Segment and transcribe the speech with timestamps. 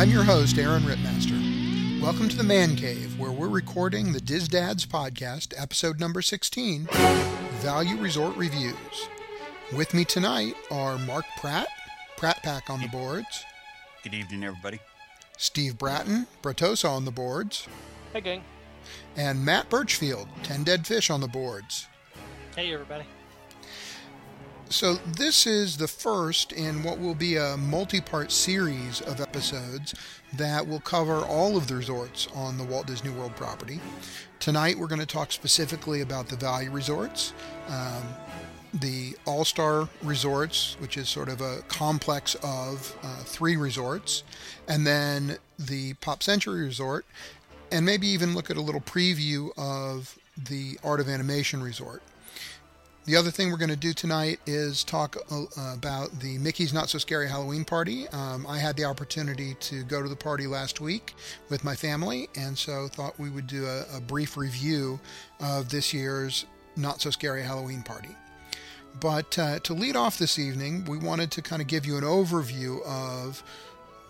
[0.00, 2.00] I'm your host, Aaron Rittmaster.
[2.00, 6.88] Welcome to the Man Cave, where we're recording the Diz Dads podcast, episode number 16
[7.60, 9.08] Value Resort Reviews.
[9.76, 11.68] With me tonight are Mark Pratt,
[12.16, 13.44] Pratt Pack on the boards,
[14.02, 14.78] Good evening, everybody.
[15.36, 17.68] Steve Bratton, Brattosa on the boards,
[18.14, 18.42] Hey, gang.
[19.16, 21.88] and Matt Birchfield, 10 Dead Fish on the boards.
[22.56, 23.04] Hey, everybody.
[24.72, 29.96] So, this is the first in what will be a multi part series of episodes
[30.34, 33.80] that will cover all of the resorts on the Walt Disney World property.
[34.38, 37.34] Tonight, we're going to talk specifically about the value resorts,
[37.66, 38.04] um,
[38.72, 44.22] the All Star Resorts, which is sort of a complex of uh, three resorts,
[44.68, 47.04] and then the Pop Century Resort,
[47.72, 52.02] and maybe even look at a little preview of the Art of Animation Resort.
[53.10, 56.88] The other thing we're going to do tonight is talk uh, about the Mickey's Not
[56.88, 58.06] So Scary Halloween Party.
[58.10, 61.14] Um, I had the opportunity to go to the party last week
[61.48, 65.00] with my family, and so thought we would do a, a brief review
[65.40, 68.14] of this year's Not So Scary Halloween Party.
[69.00, 72.04] But uh, to lead off this evening, we wanted to kind of give you an
[72.04, 73.42] overview of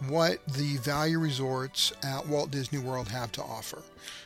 [0.09, 3.81] what the value resorts at Walt Disney World have to offer.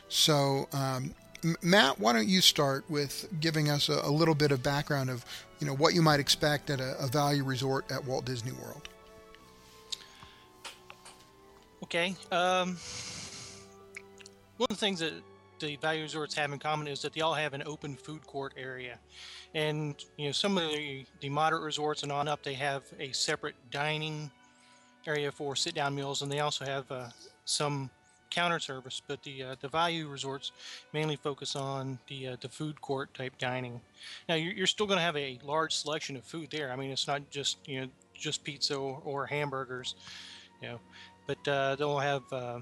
[0.09, 1.13] So, um,
[1.61, 5.25] Matt, why don't you start with giving us a, a little bit of background of
[5.59, 8.89] you know what you might expect at a, a value resort at Walt Disney World.
[11.83, 12.15] Okay.
[12.31, 12.77] Um,
[14.57, 15.13] one of the things that
[15.59, 18.53] the value resorts have in common is that they all have an open food court
[18.57, 18.97] area,
[19.53, 23.11] and you know some of the, the moderate resorts and on up they have a
[23.11, 24.29] separate dining
[25.07, 27.07] area for sit-down meals, and they also have uh,
[27.45, 27.89] some
[28.35, 29.01] counter service.
[29.07, 30.51] But the uh, the value resorts
[30.93, 33.79] mainly focus on the uh, the food court type dining.
[34.27, 36.71] Now you're, you're still going to have a large selection of food there.
[36.71, 39.95] I mean, it's not just you know just pizza or, hamburgers,
[40.61, 40.79] you know,
[41.27, 42.59] but uh, they'll have uh,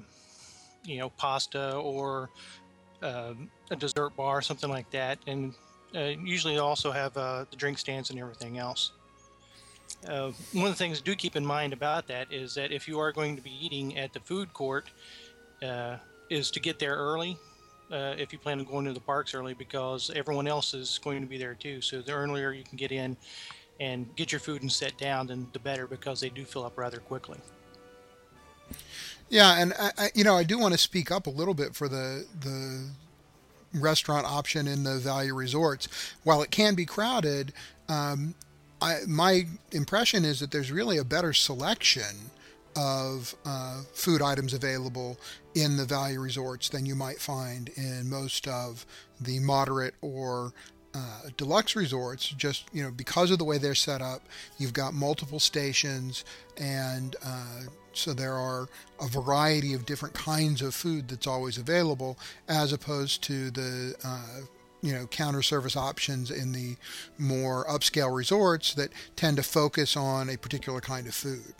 [0.85, 2.29] you know pasta or
[3.01, 5.53] um a dessert bar, something like that, and
[5.95, 8.91] uh, usually also have uh, the drink stands and everything else.
[10.07, 12.99] Uh, one of the things do keep in mind about that is that if you
[12.99, 14.89] are going to be eating at the food court,
[15.63, 15.97] uh,
[16.29, 17.37] is to get there early.
[17.91, 21.21] Uh, if you plan on going to the parks early, because everyone else is going
[21.21, 21.79] to be there too.
[21.81, 23.15] So the earlier you can get in
[23.79, 26.77] and get your food and sit down, then the better, because they do fill up
[26.77, 27.37] rather quickly.
[29.29, 31.75] Yeah, and I, I, you know I do want to speak up a little bit
[31.75, 32.89] for the the
[33.73, 35.87] restaurant option in the value resorts.
[36.23, 37.53] While it can be crowded,
[37.89, 38.35] um,
[38.81, 42.31] I, my impression is that there's really a better selection
[42.75, 45.17] of uh, food items available
[45.55, 48.85] in the value resorts than you might find in most of
[49.19, 50.53] the moderate or
[50.95, 52.29] uh, deluxe resorts.
[52.29, 54.21] Just you know, because of the way they're set up,
[54.57, 56.23] you've got multiple stations,
[56.57, 57.61] and uh,
[57.93, 58.67] so there are
[59.01, 62.17] a variety of different kinds of food that's always available,
[62.47, 64.41] as opposed to the uh,
[64.81, 66.75] you know counter service options in the
[67.17, 71.53] more upscale resorts that tend to focus on a particular kind of food.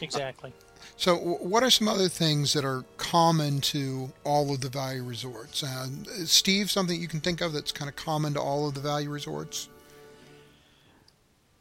[0.00, 0.52] Exactly.
[0.96, 5.62] So, what are some other things that are common to all of the value resorts?
[5.62, 5.86] Uh,
[6.24, 9.10] Steve, something you can think of that's kind of common to all of the value
[9.10, 9.68] resorts?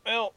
[0.05, 0.33] Well,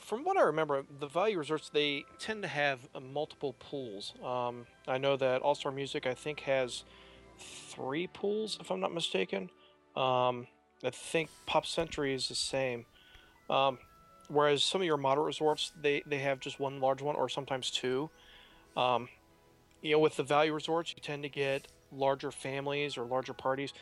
[0.00, 4.14] from what I remember, the value resorts they tend to have uh, multiple pools.
[4.24, 6.84] Um, I know that All Star Music I think has
[7.38, 9.50] three pools, if I'm not mistaken.
[9.96, 10.46] Um,
[10.82, 12.86] I think Pop Century is the same.
[13.50, 13.78] Um,
[14.28, 17.70] whereas some of your moderate resorts they they have just one large one or sometimes
[17.70, 18.10] two.
[18.76, 19.08] Um,
[19.82, 23.72] you know, with the value resorts, you tend to get larger families or larger parties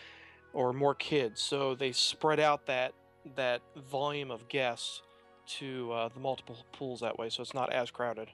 [0.53, 2.95] or more kids, so they spread out that
[3.35, 5.03] that volume of guests
[5.47, 8.29] to uh, the multiple pools that way, so it's not as crowded.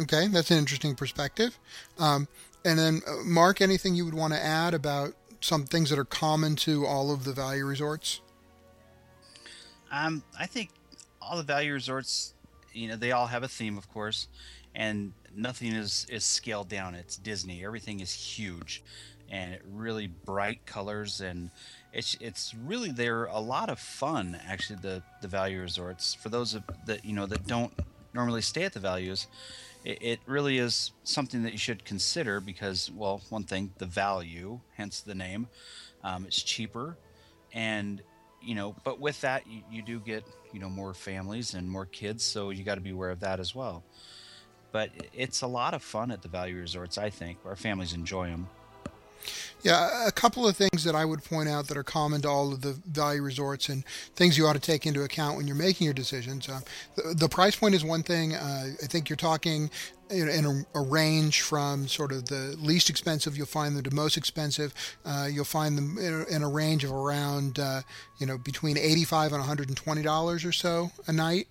[0.00, 1.58] Okay, that's an interesting perspective.
[1.98, 2.28] Um,
[2.64, 6.04] and then, uh, Mark, anything you would want to add about some things that are
[6.04, 8.20] common to all of the value resorts?
[9.90, 10.70] Um, I think
[11.20, 12.34] all the value resorts,
[12.72, 14.28] you know, they all have a theme, of course,
[14.74, 16.94] and nothing is is scaled down.
[16.94, 17.64] It's Disney.
[17.64, 18.82] Everything is huge,
[19.30, 21.50] and really bright colors, and
[21.92, 24.38] it's it's really they're a lot of fun.
[24.46, 26.56] Actually, the the value resorts for those
[26.86, 27.72] that you know that don't
[28.14, 29.26] normally stay at the values.
[29.84, 34.60] It, it really is something that you should consider because, well, one thing, the value,
[34.76, 35.48] hence the name,
[36.02, 36.96] um, it's cheaper,
[37.52, 38.02] and
[38.42, 41.86] you know, but with that, you, you do get, you know, more families and more
[41.86, 43.82] kids, so you got to be aware of that as well.
[44.70, 47.38] But it's a lot of fun at the value resorts, I think.
[47.44, 48.48] Our families enjoy them.
[49.62, 52.52] Yeah, a couple of things that I would point out that are common to all
[52.52, 53.84] of the value resorts and
[54.14, 56.48] things you ought to take into account when you're making your decisions.
[56.48, 56.60] Uh,
[56.94, 58.34] the, the, price point is one thing.
[58.34, 59.68] Uh, I think you're talking
[60.10, 63.94] in, in a, a, range from sort of the least expensive, you'll find them to
[63.94, 64.72] most expensive.
[65.04, 67.82] Uh, you'll find them in a, in a range of around, uh,
[68.18, 71.48] you know, between 85 and 120 dollars or so a night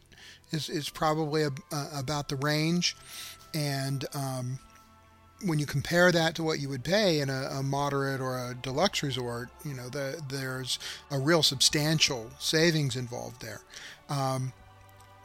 [0.52, 1.52] is is probably a,
[1.94, 2.96] about the range,
[3.54, 4.60] and um,
[5.44, 8.56] when you compare that to what you would pay in a, a moderate or a
[8.56, 10.80] deluxe resort, you know, the, there's
[11.12, 13.62] a real substantial savings involved there.
[14.10, 14.54] Um,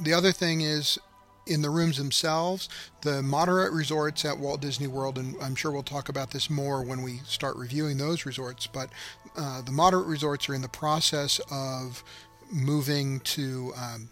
[0.01, 0.99] the other thing is
[1.47, 2.69] in the rooms themselves,
[3.03, 6.83] the moderate resorts at Walt Disney World, and I'm sure we'll talk about this more
[6.83, 8.91] when we start reviewing those resorts, but
[9.37, 12.05] uh, the moderate resorts are in the process of
[12.53, 14.09] moving to um,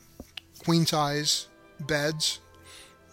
[0.64, 1.47] queen size
[1.81, 2.41] beds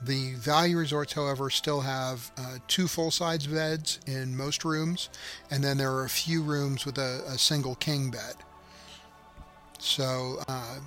[0.01, 5.09] the value resorts, however, still have uh, two full size beds in most rooms,
[5.49, 8.35] and then there are a few rooms with a, a single king bed.
[9.79, 10.79] So, uh,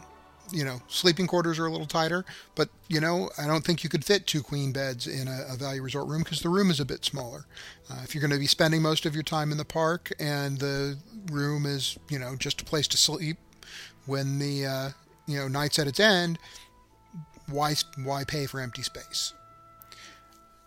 [0.53, 2.25] you know, sleeping quarters are a little tighter,
[2.55, 5.57] but you know, I don't think you could fit two queen beds in a, a
[5.57, 7.47] value resort room because the room is a bit smaller.
[7.91, 10.59] Uh, if you're going to be spending most of your time in the park and
[10.59, 10.99] the
[11.31, 13.39] room is, you know, just a place to sleep
[14.07, 14.89] when the, uh,
[15.27, 16.39] you know, night's at its end,
[17.51, 19.35] why why pay for empty space?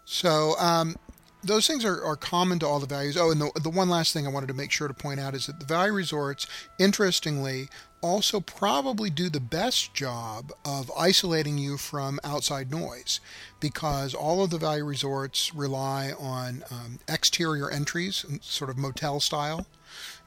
[0.05, 0.95] So um,
[1.43, 3.17] those things are, are common to all the values.
[3.17, 5.35] Oh, and the, the one last thing I wanted to make sure to point out
[5.35, 6.47] is that the value resorts,
[6.79, 7.69] interestingly,
[8.01, 13.21] also probably do the best job of isolating you from outside noise
[13.59, 19.65] because all of the value resorts rely on um, exterior entries, sort of motel style,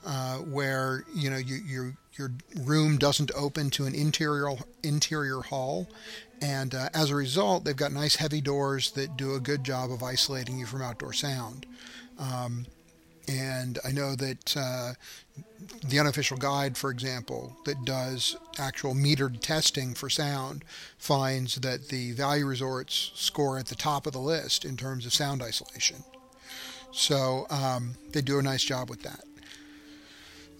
[0.06, 2.32] uh, where you know you, your your
[2.64, 5.88] room doesn't open to an interior interior hall,
[6.40, 9.90] and uh, as a result, they've got nice heavy doors that do a good job
[9.90, 11.66] of isolating you from outdoor sound.
[12.18, 12.66] Um,
[13.28, 14.92] and I know that uh,
[15.84, 20.64] the unofficial guide, for example, that does actual metered testing for sound,
[20.98, 25.12] finds that the value resorts score at the top of the list in terms of
[25.12, 26.04] sound isolation.
[26.92, 29.24] So um, they do a nice job with that.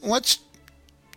[0.03, 0.37] Let's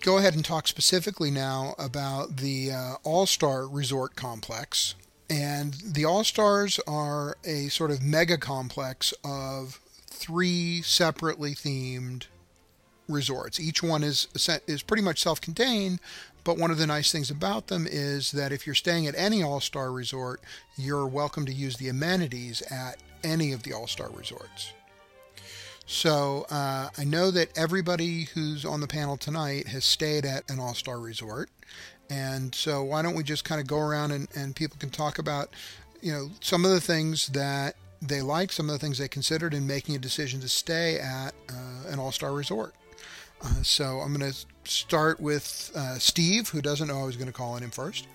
[0.01, 4.95] go ahead and talk specifically now about the uh, All Star Resort Complex.
[5.29, 12.27] And the All Stars are a sort of mega complex of three separately themed
[13.07, 13.59] resorts.
[13.59, 14.27] Each one is
[14.67, 15.99] is pretty much self-contained,
[16.43, 19.43] but one of the nice things about them is that if you're staying at any
[19.43, 20.41] All-Star resort,
[20.77, 24.73] you're welcome to use the amenities at any of the All-Star resorts.
[25.91, 30.59] So uh, I know that everybody who's on the panel tonight has stayed at an
[30.59, 31.49] all star resort.
[32.11, 35.17] And so why don't we just kind of go around and, and people can talk
[35.17, 35.49] about,
[35.99, 39.51] you know, some of the things that they like, some of the things they considered
[39.51, 42.75] in making a decision to stay at uh, an all star resort.
[43.41, 47.25] Uh, so I'm going to start with uh, Steve, who doesn't know I was going
[47.25, 48.05] to call on him first.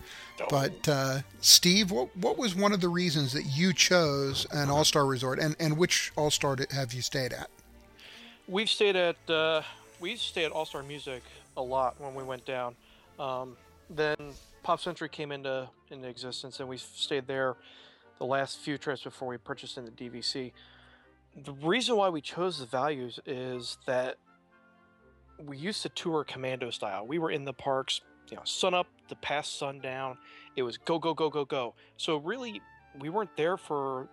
[0.48, 4.84] But uh, Steve, what what was one of the reasons that you chose an All
[4.84, 7.50] Star resort, and and which All Star have you stayed at?
[8.46, 9.62] We've stayed at uh,
[10.00, 11.22] we used to stay at All Star Music
[11.56, 12.74] a lot when we went down.
[13.18, 13.56] Um,
[13.88, 14.16] then
[14.62, 17.56] Pop Century came into into existence, and we stayed there
[18.18, 20.52] the last few trips before we purchased in the DVC.
[21.42, 24.16] The reason why we chose the values is that
[25.38, 27.06] we used to tour commando style.
[27.06, 30.18] We were in the parks, you know, sun up to past sundown.
[30.54, 31.74] It was go go go go go.
[31.96, 32.60] So really,
[33.00, 34.06] we weren't there for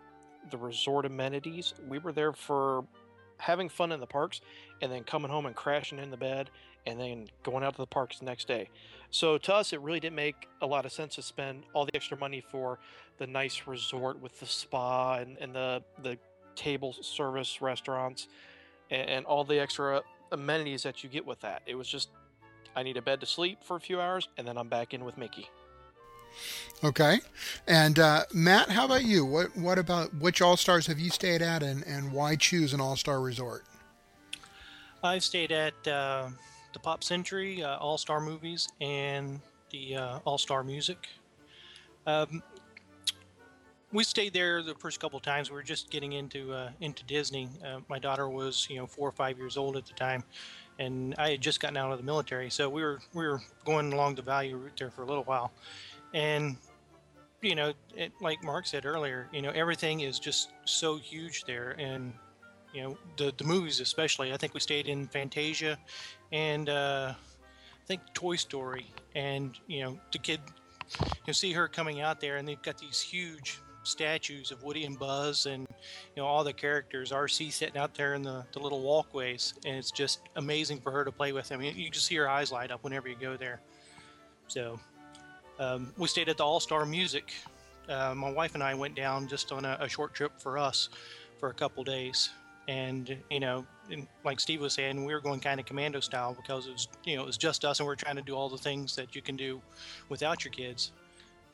[0.50, 1.74] the resort amenities.
[1.86, 2.86] We were there for
[3.42, 4.40] having fun in the parks
[4.82, 6.50] and then coming home and crashing in the bed
[6.86, 8.70] and then going out to the parks the next day.
[9.12, 11.96] So to us, it really didn't make a lot of sense to spend all the
[11.96, 12.80] extra money for
[13.18, 16.18] the nice resort with the spa and, and the the
[16.56, 18.28] table service restaurants
[18.90, 21.62] and, and all the extra amenities that you get with that.
[21.66, 22.10] It was just
[22.76, 25.04] I need a bed to sleep for a few hours and then I'm back in
[25.04, 25.50] with Mickey.
[26.84, 27.20] Okay,
[27.68, 29.24] and uh, Matt, how about you?
[29.24, 32.82] What what about which All Stars have you stayed at, and and why choose an
[32.82, 33.66] All Star resort?
[35.04, 36.30] I've stayed at uh,
[36.74, 41.08] the Pop Century, uh, All Star Movies, and the uh, All Star Music.
[42.08, 42.42] Um,
[43.92, 45.52] we stayed there the first couple times.
[45.52, 47.50] We were just getting into uh, into Disney.
[47.64, 50.24] Uh, my daughter was, you know, four or five years old at the time,
[50.80, 53.94] and I had just gotten out of the military, so we were we were going
[53.94, 55.52] along the value route there for a little while
[56.14, 56.58] and
[57.42, 61.76] you know it, like mark said earlier you know everything is just so huge there
[61.80, 62.14] and
[62.74, 65.78] you know the the movies especially i think we stayed in fantasia
[66.32, 70.40] and uh i think toy story and you know the kid
[71.26, 74.98] you see her coming out there and they've got these huge statues of Woody and
[74.98, 75.68] Buzz and
[76.16, 77.12] you know all the characters.
[77.12, 81.04] RC sitting out there in the, the little walkways, and it's just amazing for her
[81.04, 81.52] to play with.
[81.52, 83.62] I mean, you just see her eyes light up whenever you go there.
[84.48, 84.80] So
[85.62, 87.32] um, we stayed at the All Star Music.
[87.88, 90.90] Uh, my wife and I went down just on a, a short trip for us
[91.40, 92.32] for a couple days,
[92.68, 96.34] and you know, and like Steve was saying, we were going kind of commando style
[96.34, 98.36] because it was you know it was just us, and we are trying to do
[98.36, 99.62] all the things that you can do
[100.10, 100.92] without your kids.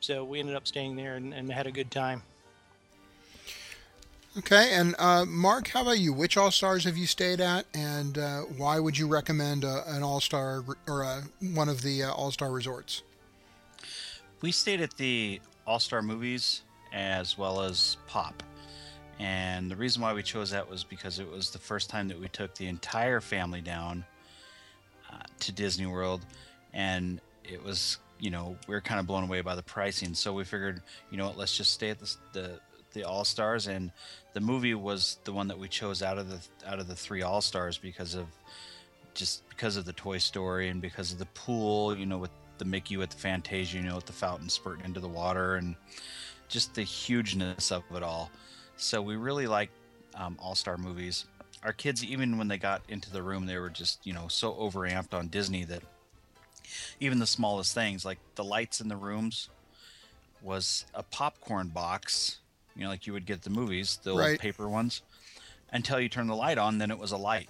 [0.00, 2.22] So we ended up staying there and, and had a good time.
[4.38, 6.12] Okay, and uh, Mark, how about you?
[6.12, 10.02] Which All Stars have you stayed at, and uh, why would you recommend uh, an
[10.02, 11.22] All Star or uh,
[11.52, 13.02] one of the uh, All Star resorts?
[14.40, 18.42] We stayed at the All Star Movies as well as Pop,
[19.18, 22.20] and the reason why we chose that was because it was the first time that
[22.20, 24.04] we took the entire family down
[25.12, 26.24] uh, to Disney World,
[26.72, 30.14] and it was you know we were kind of blown away by the pricing.
[30.14, 32.60] So we figured you know what let's just stay at the the,
[32.92, 33.90] the all stars and
[34.34, 37.22] the movie was the one that we chose out of the out of the three
[37.22, 38.26] all stars because of
[39.14, 42.64] just because of the toy story and because of the pool you know with the
[42.64, 45.74] mickey with the fantasia you know with the fountain spurting into the water and
[46.48, 48.30] just the hugeness of it all.
[48.76, 49.70] So we really like
[50.14, 51.26] um, all star movies.
[51.62, 54.54] Our kids even when they got into the room they were just you know so
[54.54, 55.82] overamped on disney that
[57.00, 59.48] even the smallest things like the lights in the rooms
[60.40, 62.38] was a popcorn box
[62.76, 64.30] you know like you would get the movies the Right.
[64.30, 65.02] old paper ones
[65.72, 67.48] until you turn the light on then it was a light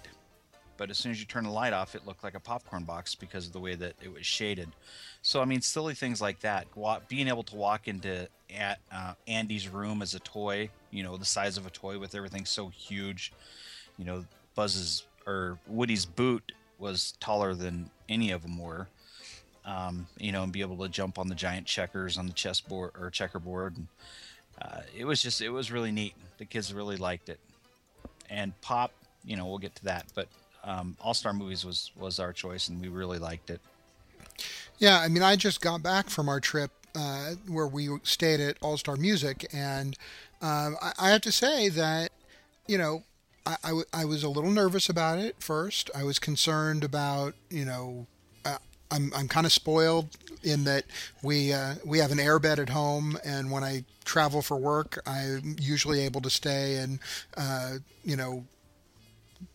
[0.79, 3.13] but as soon as you turn the light off it looked like a popcorn box
[3.13, 4.69] because of the way that it was shaded
[5.21, 6.65] so i mean silly things like that
[7.07, 11.25] being able to walk into at uh, andy's room as a toy you know the
[11.25, 13.31] size of a toy with everything so huge
[13.97, 18.87] you know buzz's or woody's boot was taller than any of them were
[19.69, 22.91] um, you know, and be able to jump on the giant checkers on the chessboard
[22.99, 23.77] or checkerboard.
[23.77, 23.87] And,
[24.61, 26.13] uh, it was just, it was really neat.
[26.37, 27.39] The kids really liked it.
[28.29, 28.91] And Pop,
[29.23, 30.27] you know, we'll get to that, but
[30.63, 33.61] um, All Star Movies was was our choice, and we really liked it.
[34.77, 38.57] Yeah, I mean, I just got back from our trip uh, where we stayed at
[38.61, 39.97] All Star Music, and
[40.41, 42.11] um, I, I have to say that,
[42.67, 43.03] you know,
[43.45, 45.89] I, I, w- I was a little nervous about it first.
[45.93, 48.07] I was concerned about, you know,
[48.45, 48.57] uh,
[48.89, 50.07] I'm, I'm kind of spoiled
[50.43, 50.85] in that
[51.21, 55.57] we uh, we have an airbed at home, and when I travel for work, I'm
[55.59, 56.99] usually able to stay in,
[57.35, 57.73] uh,
[58.05, 58.45] you know,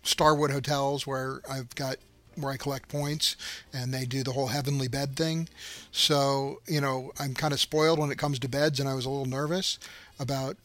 [0.03, 1.97] Starwood hotels where I've got
[2.37, 3.37] where I collect points
[3.73, 5.49] and they do the whole heavenly bed thing.
[5.93, 9.05] So, you know, I'm kind of spoiled when it comes to beds and I was
[9.05, 9.79] a little nervous
[10.19, 10.57] about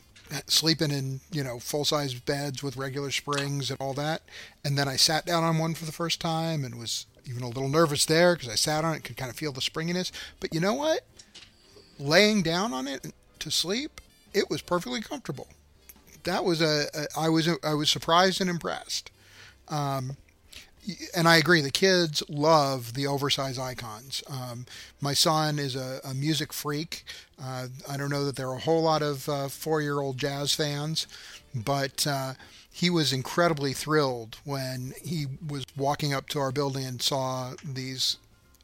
[0.47, 4.21] sleeping in, you know, full-size beds with regular springs and all that.
[4.63, 7.47] And then I sat down on one for the first time and was even a
[7.47, 10.11] little nervous there because I sat on it, could kind of feel the springiness.
[10.39, 11.05] But you know what?
[11.99, 14.01] Laying down on it to sleep,
[14.33, 15.47] it was perfectly comfortable
[16.29, 19.11] that was a, a I was I was surprised and impressed.
[19.67, 20.17] Um,
[21.15, 21.61] and I agree.
[21.61, 24.23] The kids love the oversized icons.
[24.29, 24.65] Um,
[25.01, 27.03] my son is a, a music freak.
[27.41, 31.05] Uh, I don't know that there are a whole lot of uh, four-year-old jazz fans,
[31.53, 32.33] but uh,
[32.71, 38.17] he was incredibly thrilled when he was walking up to our building and saw these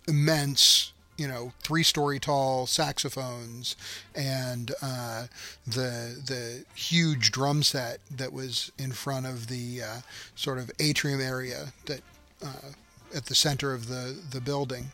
[0.07, 3.75] immense you know three story tall saxophones
[4.15, 5.27] and uh,
[5.65, 9.99] the the huge drum set that was in front of the uh,
[10.35, 12.01] sort of atrium area that
[12.43, 12.71] uh,
[13.15, 14.91] at the center of the the building.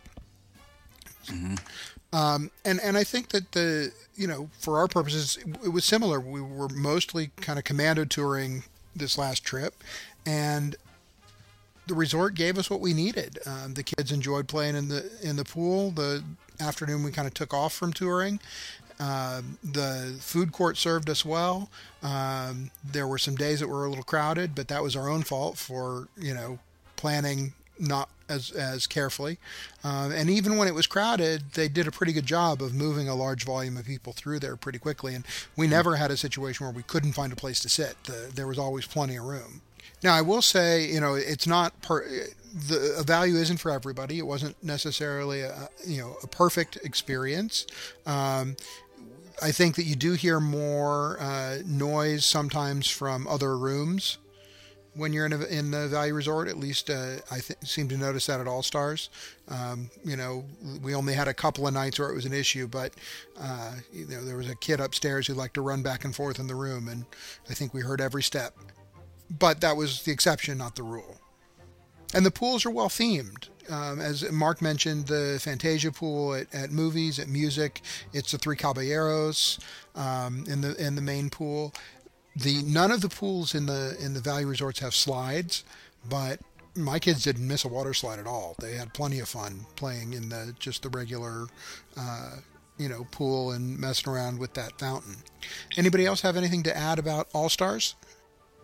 [2.14, 6.20] Um, and and I think that the you know for our purposes it was similar.
[6.20, 8.64] We were mostly kind of commando touring
[8.96, 9.74] this last trip
[10.26, 10.76] and
[11.88, 13.40] the resort gave us what we needed.
[13.46, 15.92] Um, the kids enjoyed playing in the in the pool.
[15.92, 16.24] The
[16.60, 18.40] afternoon we kind of took off from touring.
[19.00, 21.70] Um, the food court served us well.
[22.04, 25.24] Um, there were some days that were a little crowded, but that was our own
[25.24, 26.60] fault for you know
[26.96, 29.40] planning not as as carefully.
[29.84, 33.10] Um, and even when it was crowded, they did a pretty good job of moving
[33.10, 35.16] a large volume of people through there pretty quickly.
[35.16, 35.26] And
[35.58, 37.96] we never had a situation where we couldn't find a place to sit.
[38.04, 39.62] The, there was always plenty of room.
[40.04, 42.04] Now, I will say, you know, it's not per,
[42.54, 44.20] the value isn't for everybody.
[44.20, 47.66] It wasn't necessarily a you know a perfect experience.
[48.06, 48.56] Um,
[49.42, 54.18] I think that you do hear more uh, noise sometimes from other rooms
[54.94, 56.48] when you're in a, in the value resort.
[56.48, 59.10] At least uh, I th- seem to notice that at All Stars.
[59.48, 60.44] Um, you know,
[60.84, 62.92] we only had a couple of nights where it was an issue, but
[63.40, 66.40] uh, you know there was a kid upstairs who liked to run back and forth
[66.40, 67.06] in the room, and
[67.50, 68.54] I think we heard every step
[69.40, 71.20] but that was the exception, not the rule.
[72.14, 73.50] and the pools are well themed.
[73.70, 78.58] Um, as Mark mentioned, the Fantasia pool at, at movies, at music, it's the Three
[78.58, 79.60] Caballeros
[79.96, 81.74] um, in the in the main pool.
[82.36, 85.64] The none of the pools in the in the value resorts have slides,
[86.10, 86.40] but
[86.76, 88.56] my kids didn't miss a water slide at all.
[88.60, 91.46] They had plenty of fun playing in the just the regular,
[91.98, 92.38] uh,
[92.78, 95.18] you know, pool and messing around with that fountain.
[95.78, 97.96] Anybody else have anything to add about All Stars?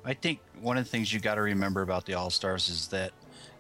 [0.08, 2.88] I think one of the things you got to remember about the All Stars is
[2.88, 3.12] that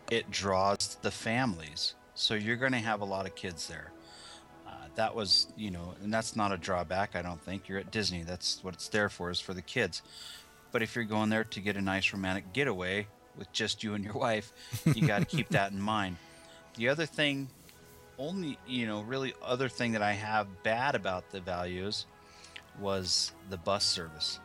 [0.09, 1.93] it draws the families.
[2.15, 3.91] So you're going to have a lot of kids there.
[4.65, 7.67] Uh, that was, you know, and that's not a drawback, I don't think.
[7.67, 8.23] You're at Disney.
[8.23, 10.01] That's what it's there for, is for the kids.
[10.71, 14.01] But if you're going there to get a nice romantic getaway with just you and
[14.01, 14.53] your wife,
[14.85, 16.15] you got to keep that in mind.
[16.75, 17.49] The other thing,
[18.17, 22.05] only, you know, really other thing that I have bad about the values
[22.79, 24.39] was the bus service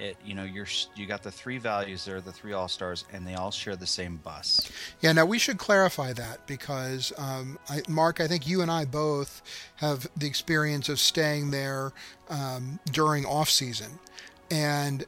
[0.00, 0.66] it you know you're
[0.96, 3.86] you got the three values there the three all stars and they all share the
[3.86, 4.70] same bus.
[5.00, 8.84] Yeah now we should clarify that because um, I, mark i think you and i
[8.84, 9.42] both
[9.76, 11.92] have the experience of staying there
[12.28, 13.98] um, during off season.
[14.50, 15.04] And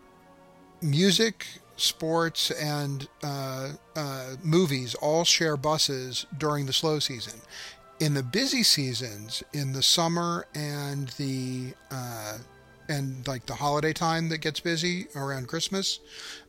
[0.81, 1.47] music
[1.77, 7.41] sports and uh, uh, movies all share buses during the slow season.
[8.01, 12.39] In the busy seasons in the summer and the uh,
[12.93, 16.01] and like the holiday time that gets busy around Christmas,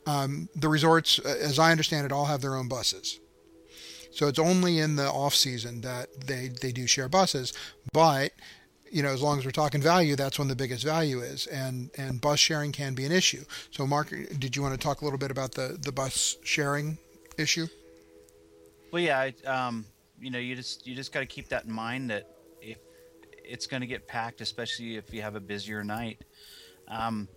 [0.06, 3.18] um, the resorts, uh, as I understand it, all have their own buses.
[4.12, 7.52] So it's only in the off season that they, they do share buses.
[7.92, 8.32] But,
[8.90, 11.46] you know, as long as we're talking value, that's when the biggest value is.
[11.48, 13.44] And, and bus sharing can be an issue.
[13.72, 16.98] So, Mark, did you want to talk a little bit about the, the bus sharing
[17.38, 17.66] issue?
[18.92, 19.84] Well, yeah, um,
[20.20, 22.33] you know, you just you just got to keep that in mind that
[23.44, 26.24] it's going to get packed, especially if you have a busier night.
[26.88, 27.28] Um,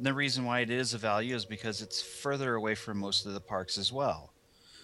[0.00, 3.34] the reason why it is a value is because it's further away from most of
[3.34, 4.32] the parks as well.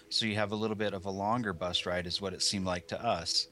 [0.09, 2.65] So you have a little bit of a longer bus ride, is what it seemed
[2.65, 3.47] like to us.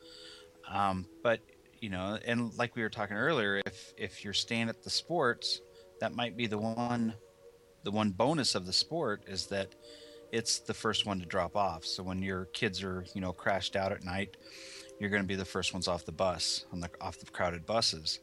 [0.69, 1.39] Um, but
[1.79, 5.61] you know, and like we were talking earlier, if if you're staying at the sports,
[6.01, 7.13] that might be the one,
[7.83, 9.73] the one bonus of the sport is that
[10.31, 11.85] it's the first one to drop off.
[11.85, 14.35] So when your kids are you know crashed out at night,
[14.99, 17.65] you're going to be the first ones off the bus on the off the crowded
[17.65, 18.19] buses.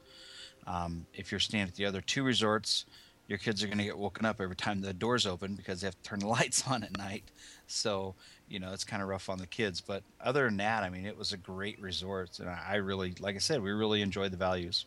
[0.66, 2.86] Um, if you're staying at the other two resorts,
[3.28, 5.86] your kids are going to get woken up every time the doors open because they
[5.86, 7.24] have to turn the lights on at night.
[7.66, 8.14] So,
[8.48, 9.80] you know, it's kind of rough on the kids.
[9.80, 12.38] But other than that, I mean, it was a great resort.
[12.38, 14.86] And I really, like I said, we really enjoyed the values.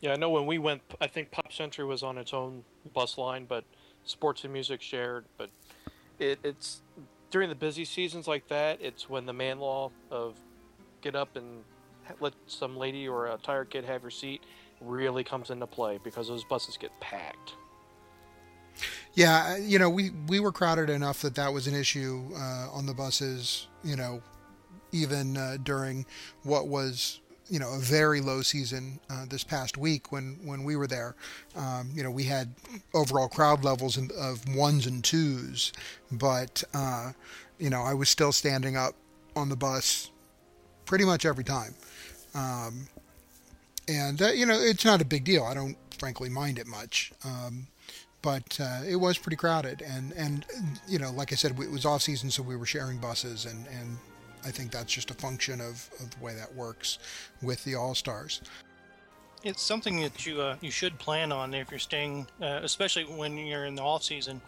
[0.00, 3.18] Yeah, I know when we went, I think Pop Century was on its own bus
[3.18, 3.64] line, but
[4.04, 5.26] sports and music shared.
[5.36, 5.50] But
[6.18, 6.80] it, it's
[7.30, 10.36] during the busy seasons like that, it's when the man law of
[11.00, 11.64] get up and
[12.20, 14.42] let some lady or a tired kid have your seat
[14.80, 17.54] really comes into play because those buses get packed.
[19.14, 22.86] Yeah, you know, we we were crowded enough that that was an issue uh, on
[22.86, 23.66] the buses.
[23.84, 24.22] You know,
[24.92, 26.06] even uh, during
[26.44, 30.76] what was you know a very low season uh, this past week when when we
[30.76, 31.16] were there.
[31.56, 32.54] Um, you know, we had
[32.94, 35.72] overall crowd levels of ones and twos,
[36.12, 37.12] but uh,
[37.58, 38.94] you know, I was still standing up
[39.36, 40.09] on the bus
[40.90, 41.72] pretty much every time.
[42.34, 42.88] Um,
[43.86, 45.44] and uh, you know it's not a big deal.
[45.44, 47.68] I don't frankly mind it much, um,
[48.22, 50.44] but uh, it was pretty crowded, and and
[50.88, 53.66] you know like I said, it was off season, so we were sharing buses, and
[53.68, 53.98] and
[54.44, 56.98] I think that's just a function of, of the way that works
[57.40, 58.42] with the All Stars.
[59.44, 63.36] It's something that you uh, you should plan on if you're staying, uh, especially when
[63.38, 64.40] you're in the off season,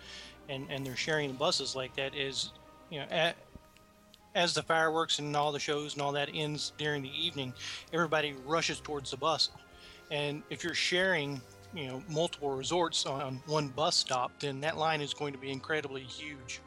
[0.49, 2.17] and and they're sharing the buses like that.
[2.17, 2.51] Is
[2.91, 3.37] you know at,
[4.35, 7.53] as the fireworks and all the shows and all that ends during the evening,
[7.93, 9.51] everybody rushes towards the bus.
[10.11, 11.41] And if you're sharing,
[11.75, 15.51] you know, multiple resorts on one bus stop, then that line is going to be
[15.51, 16.61] incredibly huge.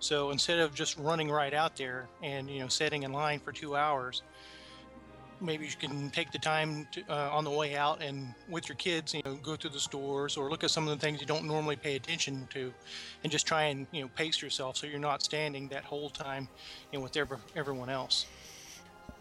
[0.00, 3.52] So instead of just running right out there and you know setting in line for
[3.52, 4.22] two hours,
[5.40, 8.76] maybe you can take the time to, uh, on the way out and with your
[8.76, 11.26] kids, you know, go through the stores or look at some of the things you
[11.26, 12.72] don't normally pay attention to,
[13.22, 16.48] and just try and you know pace yourself so you're not standing that whole time,
[16.92, 18.26] you know, with every, everyone else.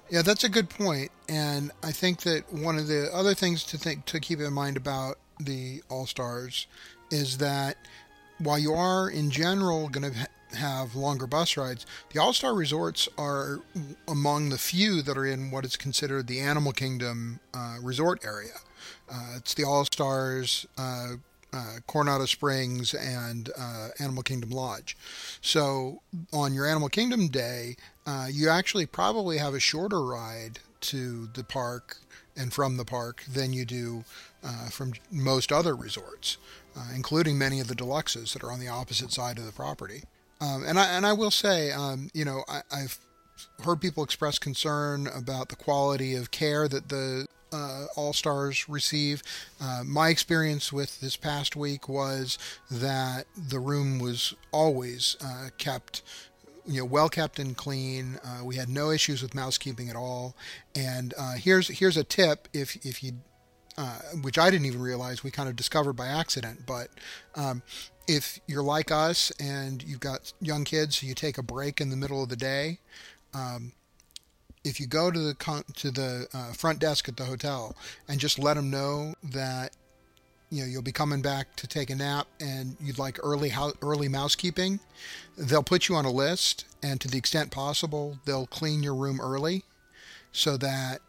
[0.10, 3.78] Yeah, that's a good point, and I think that one of the other things to
[3.78, 6.68] think to keep in mind about the All Stars
[7.10, 7.78] is that
[8.40, 11.86] while you are in general going to have longer bus rides.
[12.12, 13.62] The All Star Resorts are
[14.08, 18.60] among the few that are in what is considered the Animal Kingdom uh, resort area.
[19.10, 21.14] Uh, it's the All Stars, uh,
[21.52, 24.98] uh, Coronado Springs, and uh, Animal Kingdom Lodge.
[25.42, 31.30] So on your Animal Kingdom day, uh, you actually probably have a shorter ride to
[31.34, 31.98] the park
[32.36, 34.04] and from the park than you do
[34.70, 36.38] from most other resorts,
[36.94, 40.04] including many of the deluxes that are on the opposite side of the property.
[40.44, 42.98] Um, and I and I will say, um, you know, I, I've
[43.64, 49.24] heard people express concern about the quality of care that the uh, All Stars receive.
[49.62, 52.38] Uh, my experience with this past week was
[52.70, 56.02] that the room was always uh, kept.
[56.66, 58.20] You know, well kept and clean.
[58.24, 60.34] Uh, we had no issues with mousekeeping at all.
[60.74, 63.12] And uh, here's here's a tip if if you,
[63.78, 66.62] uh, which I didn't even realize we kind of discovered by accident.
[66.66, 66.88] But
[67.36, 67.64] um,
[68.08, 71.90] if you're like us and you've got young kids, so you take a break in
[71.90, 72.80] the middle of the day.
[73.34, 73.74] Um,
[74.64, 77.76] if you go to the con- to the uh, front desk at the hotel
[78.08, 79.72] and just let them know that
[80.50, 83.74] you know you'll be coming back to take a nap and you'd like early ho-
[83.82, 84.80] early mousekeeping,
[85.38, 89.20] they'll put you on a list and to the extent possible they'll clean your room
[89.20, 89.64] early
[90.32, 91.02] so that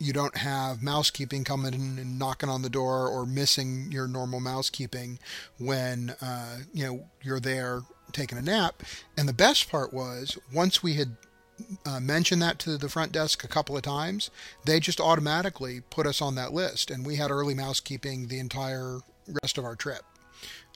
[0.00, 4.40] you don't have mousekeeping coming in and knocking on the door or missing your normal
[4.40, 5.18] mousekeeping
[5.58, 7.82] when uh, you know you're there
[8.12, 8.82] taking a nap.
[9.16, 11.16] And the best part was once we had
[11.86, 14.30] uh, mentioned that to the front desk a couple of times,
[14.64, 19.00] they just automatically put us on that list, and we had early mousekeeping the entire
[19.42, 20.02] rest of our trip.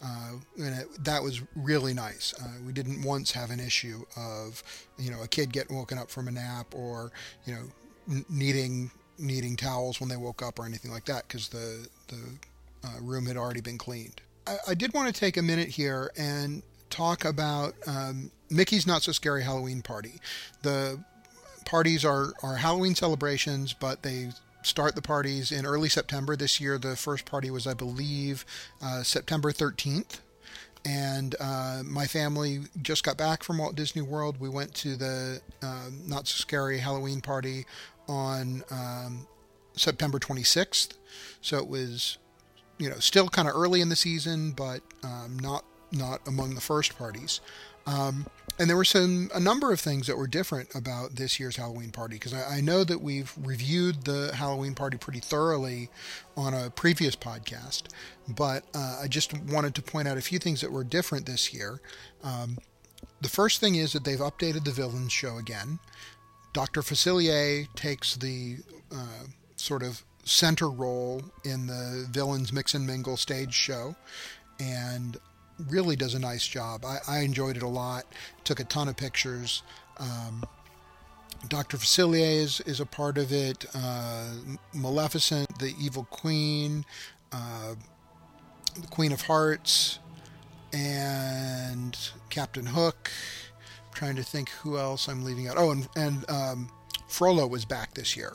[0.04, 2.34] Uh, and it, that was really nice.
[2.38, 4.62] Uh, we didn't once have an issue of,
[4.98, 7.10] you know, a kid getting woken up from a nap or,
[7.46, 7.62] you know,
[8.10, 12.20] n- needing needing towels when they woke up or anything like that because the the
[12.84, 14.20] uh, room had already been cleaned.
[14.46, 19.02] I, I, did want to take a minute here and talk about um, Mickey's Not
[19.02, 20.20] So Scary Halloween Party.
[20.62, 21.02] The
[21.64, 24.30] parties are, are Halloween celebrations, but they
[24.62, 26.36] start the parties in early September.
[26.36, 28.44] This year, the first party was, I believe,
[28.82, 30.20] uh, September 13th.
[30.86, 34.38] And uh, my family just got back from Walt Disney World.
[34.40, 37.66] We went to the um, Not So Scary Halloween Party
[38.08, 39.26] on um,
[39.74, 40.94] September 26th.
[41.40, 42.18] So it was,
[42.78, 46.60] you know, still kind of early in the season, but um, not not among the
[46.60, 47.40] first parties.
[47.86, 48.26] Um,
[48.58, 51.90] and there were some a number of things that were different about this year's Halloween
[51.90, 55.90] party because I, I, know that we've reviewed the Halloween party pretty thoroughly
[56.36, 57.84] on a previous podcast,
[58.28, 61.52] but uh, I just wanted to point out a few things that were different this
[61.52, 61.80] year.
[62.22, 62.58] Um,
[63.20, 65.78] the first thing is that they've updated the villains show again.
[66.52, 66.82] Dr.
[66.82, 68.58] Facilier takes the
[68.92, 69.24] uh,
[69.56, 73.96] sort of center role in the villains mix and mingle stage show,
[74.60, 75.18] and
[75.70, 76.84] really does a nice job.
[76.84, 78.04] I, I enjoyed it a lot.
[78.44, 79.62] Took a ton of pictures.
[79.98, 80.44] Um,
[81.48, 81.76] Dr.
[81.76, 83.66] Facilier is, is a part of it.
[83.74, 84.30] Uh,
[84.72, 86.84] Maleficent, the Evil Queen,
[87.32, 87.74] uh,
[88.80, 89.98] the Queen of Hearts,
[90.72, 91.96] and
[92.30, 93.10] Captain Hook.
[93.86, 95.56] I'm trying to think who else I'm leaving out.
[95.56, 96.70] Oh, and, and um,
[97.08, 98.34] Frollo was back this year.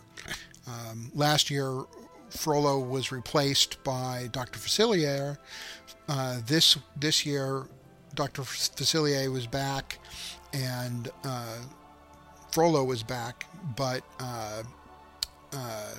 [0.67, 1.83] Um, last year,
[2.29, 4.59] Frollo was replaced by Dr.
[4.59, 5.37] Facilier,
[6.09, 7.67] uh, this this year,
[8.15, 8.41] Dr.
[8.41, 9.99] Facilier was back,
[10.53, 11.59] and uh,
[12.51, 13.45] Frollo was back,
[13.75, 14.63] but uh,
[15.53, 15.95] uh,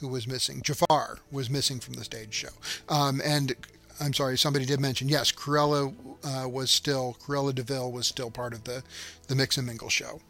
[0.00, 0.60] who was missing?
[0.60, 2.50] Jafar was missing from the stage show.
[2.90, 3.54] Um, and
[3.98, 8.30] I'm sorry, somebody did mention yes, Cruella uh, was still Cruella de Vil was still
[8.30, 8.82] part of the
[9.28, 10.20] the Mix and Mingle show.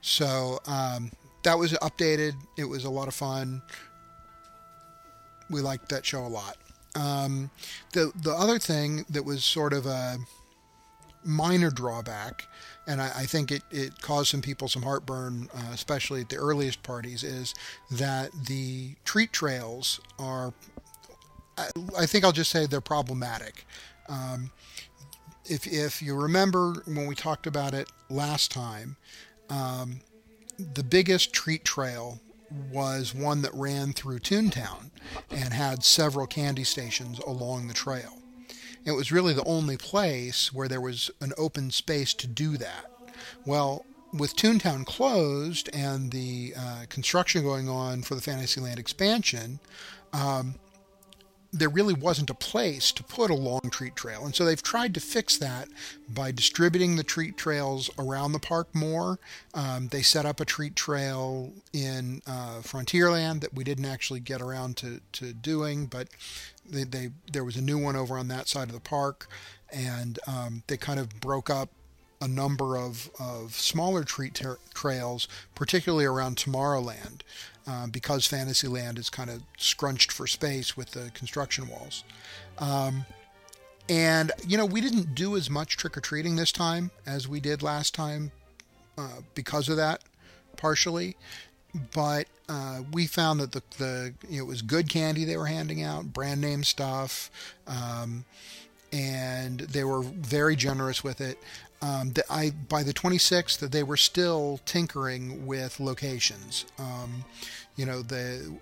[0.00, 1.10] So um,
[1.42, 2.34] that was updated.
[2.56, 3.62] It was a lot of fun.
[5.50, 6.56] We liked that show a lot.
[6.94, 7.50] Um,
[7.92, 10.18] the the other thing that was sort of a
[11.24, 12.44] minor drawback,
[12.86, 16.36] and I, I think it, it caused some people some heartburn, uh, especially at the
[16.36, 17.54] earliest parties, is
[17.90, 20.52] that the treat trails are.
[21.56, 23.64] I, I think I'll just say they're problematic.
[24.08, 24.50] Um,
[25.46, 28.96] if if you remember when we talked about it last time,
[29.50, 30.00] um,
[30.58, 32.20] the biggest treat trail
[32.70, 34.90] was one that ran through Toontown
[35.30, 38.22] and had several candy stations along the trail.
[38.84, 42.90] It was really the only place where there was an open space to do that.
[43.46, 49.58] Well, with Toontown closed and the uh, construction going on for the Fantasyland expansion,
[50.12, 50.54] um,
[51.54, 54.24] there really wasn't a place to put a long treat trail.
[54.24, 55.68] And so they've tried to fix that
[56.08, 59.20] by distributing the treat trails around the park more.
[59.54, 64.42] Um, they set up a treat trail in uh, Frontierland that we didn't actually get
[64.42, 66.08] around to, to doing, but
[66.68, 69.28] they, they there was a new one over on that side of the park.
[69.72, 71.68] And um, they kind of broke up
[72.20, 77.20] a number of, of smaller treat tra- trails, particularly around Tomorrowland
[77.66, 82.04] uh, because Fantasyland is kind of scrunched for space with the construction walls.
[82.58, 83.06] Um,
[83.88, 87.40] and, you know, we didn't do as much trick or treating this time as we
[87.40, 88.32] did last time
[88.96, 90.02] uh, because of that,
[90.56, 91.16] partially.
[91.92, 95.46] But uh, we found that the, the you know, it was good candy they were
[95.46, 97.30] handing out, brand name stuff.
[97.66, 98.24] Um,
[98.92, 101.36] and they were very generous with it.
[101.84, 106.64] Um, I by the 26th, they were still tinkering with locations.
[106.78, 107.24] Um,
[107.76, 108.52] you know, the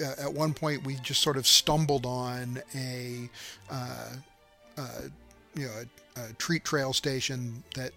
[0.18, 3.28] at one point we just sort of stumbled on a
[3.70, 4.08] uh,
[4.78, 5.00] uh,
[5.54, 5.72] you know
[6.16, 7.90] a, a treat trail station that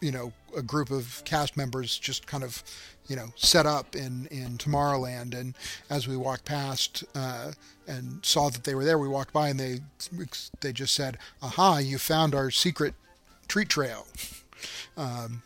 [0.00, 2.64] you know a group of cast members just kind of
[3.06, 5.54] you know set up in in Tomorrowland and
[5.88, 7.52] as we walked past uh,
[7.86, 9.80] and saw that they were there we walked by and they
[10.60, 12.94] they just said aha you found our secret
[13.48, 14.06] treat trail
[14.96, 15.42] um,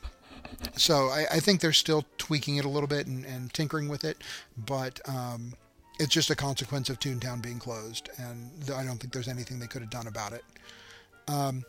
[0.76, 4.04] so I, I, think they're still tweaking it a little bit and, and tinkering with
[4.04, 4.18] it
[4.56, 5.54] but um,
[5.98, 9.66] it's just a consequence of Toontown being closed and I don't think there's anything they
[9.66, 10.44] could have done about it
[11.28, 11.64] um,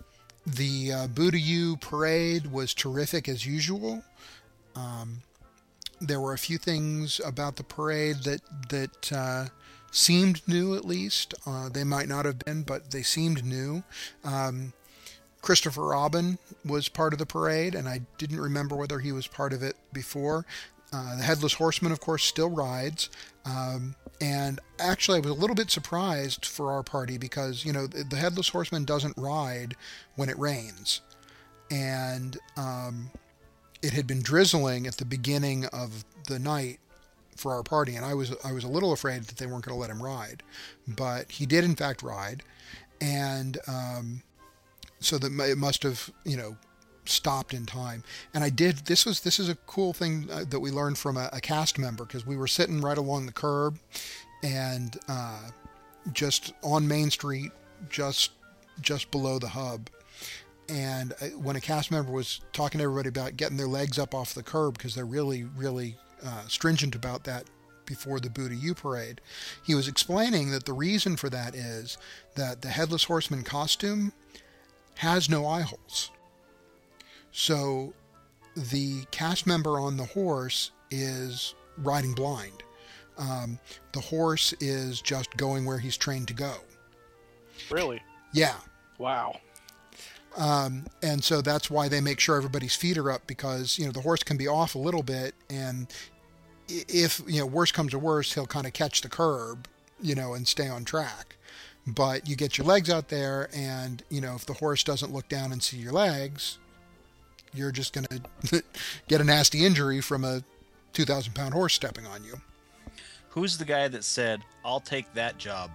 [0.45, 4.03] the uh, Boo-To-You parade was terrific as usual.
[4.75, 5.21] Um,
[5.99, 9.45] there were a few things about the parade that that uh,
[9.91, 11.35] seemed new, at least.
[11.45, 13.83] Uh, they might not have been, but they seemed new.
[14.23, 14.73] Um,
[15.41, 19.53] Christopher Robin was part of the parade, and I didn't remember whether he was part
[19.53, 20.45] of it before.
[20.93, 23.09] Uh, the Headless Horseman, of course, still rides.
[23.45, 27.87] Um, and actually, I was a little bit surprised for our party because, you know,
[27.87, 29.75] the Headless Horseman doesn't ride
[30.15, 31.01] when it rains.
[31.71, 33.09] And um,
[33.81, 36.79] it had been drizzling at the beginning of the night
[37.35, 39.75] for our party, and I was I was a little afraid that they weren't going
[39.75, 40.43] to let him ride,
[40.87, 42.43] but he did in fact ride,
[42.99, 44.21] and um,
[45.01, 46.55] so that it must have you know
[47.05, 48.03] stopped in time.
[48.33, 48.77] And I did.
[48.85, 51.77] This was this is a cool thing uh, that we learned from a, a cast
[51.77, 53.77] member because we were sitting right along the curb,
[54.43, 55.49] and uh,
[56.13, 57.51] just on Main Street,
[57.89, 58.31] just
[58.79, 59.89] just below the hub.
[60.69, 64.15] And uh, when a cast member was talking to everybody about getting their legs up
[64.15, 67.45] off the curb because they're really really uh, stringent about that
[67.85, 69.19] before the Boo-To-You parade,
[69.63, 71.97] he was explaining that the reason for that is
[72.35, 74.13] that the headless horseman costume
[75.01, 76.11] has no eye holes.
[77.31, 77.91] So
[78.55, 82.61] the cast member on the horse is riding blind.
[83.17, 83.57] Um,
[83.93, 86.53] the horse is just going where he's trained to go.
[87.71, 87.99] Really?
[88.31, 88.57] Yeah.
[88.99, 89.39] Wow.
[90.37, 93.91] Um, and so that's why they make sure everybody's feet are up because you know
[93.91, 95.87] the horse can be off a little bit, and
[96.69, 99.67] if you know worse comes to worse, he'll kind of catch the curb,
[99.99, 101.37] you know, and stay on track.
[101.87, 105.27] But you get your legs out there, and you know if the horse doesn't look
[105.27, 106.59] down and see your legs,
[107.53, 108.05] you're just going
[108.45, 108.63] to
[109.07, 110.43] get a nasty injury from a
[110.93, 112.39] 2,000 pound horse stepping on you.
[113.29, 115.71] Who's the guy that said, I'll take that job?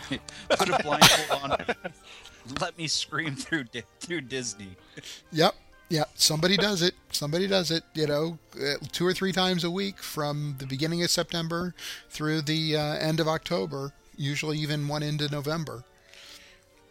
[0.50, 1.76] Put a blindfold on.
[2.60, 3.64] Let me scream through
[4.00, 4.76] through Disney.
[5.32, 5.54] Yep.
[5.90, 6.94] Yeah, somebody does it.
[7.12, 7.82] Somebody does it.
[7.94, 11.74] You know, uh, two or three times a week from the beginning of September
[12.10, 13.92] through the uh, end of October.
[14.18, 15.84] Usually, even one into November.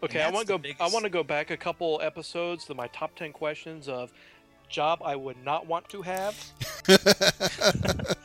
[0.01, 0.57] Okay, I want to go.
[0.57, 0.81] Biggest...
[0.81, 4.11] I want to go back a couple episodes to my top ten questions of
[4.69, 6.35] job I would not want to have.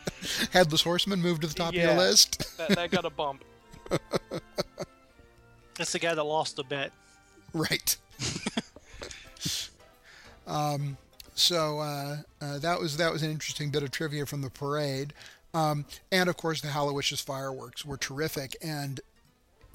[0.53, 2.57] Headless Horseman moved to the top yeah, of your list.
[2.59, 3.45] that, that got a bump.
[5.77, 6.93] That's the guy that lost the bet.
[7.53, 7.97] Right.
[10.47, 10.97] um,
[11.35, 15.13] so uh, uh, that was that was an interesting bit of trivia from the parade.
[15.55, 18.57] Um, and of course, the Hallowishes fireworks were terrific.
[18.63, 19.01] And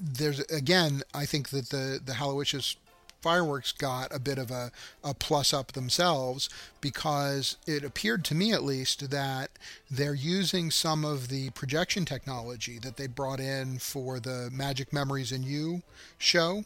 [0.00, 2.76] there's again, I think that the the Hallowishes
[3.20, 4.70] fireworks got a bit of a,
[5.02, 6.48] a plus up themselves
[6.80, 9.50] because it appeared to me at least that
[9.90, 15.32] they're using some of the projection technology that they brought in for the Magic Memories
[15.32, 15.82] and You
[16.16, 16.64] show.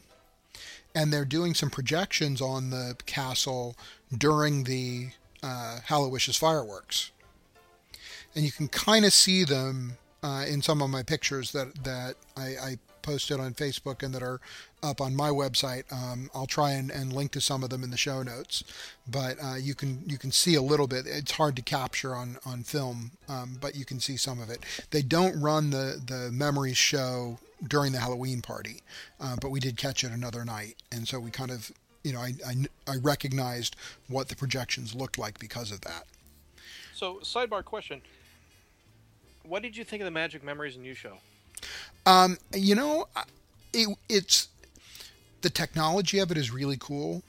[0.95, 3.75] And they're doing some projections on the castle
[4.15, 5.09] during the
[5.41, 7.09] uh, Hallowishes fireworks.
[8.35, 12.15] And you can kind of see them uh, in some of my pictures that, that
[12.37, 14.39] I, I posted on Facebook and that are
[14.81, 15.83] up on my website.
[15.91, 18.63] Um, I'll try and, and, link to some of them in the show notes,
[19.07, 21.05] but uh, you can you can see a little bit.
[21.05, 24.59] It's hard to capture on on film, um, but you can see some of it.
[24.89, 28.81] They don't run the the memories show during the Halloween party,
[29.21, 31.71] uh, but we did catch it another night, and so we kind of
[32.03, 32.55] you know I, I,
[32.87, 33.75] I recognized
[34.07, 36.05] what the projections looked like because of that.
[36.93, 38.01] So sidebar question.
[39.43, 41.17] What did you think of the Magic Memories You show?
[42.05, 43.07] Um, you know,
[43.73, 44.47] it, it's
[45.41, 47.23] the technology of it is really cool.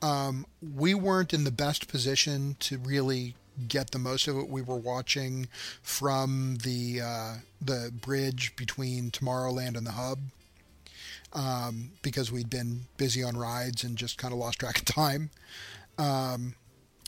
[0.00, 3.34] Um, we weren't in the best position to really
[3.66, 4.48] get the most of it.
[4.48, 5.48] We were watching
[5.82, 10.20] from the uh, the bridge between Tomorrowland and the Hub
[11.32, 15.30] um, because we'd been busy on rides and just kind of lost track of time
[15.98, 16.54] um,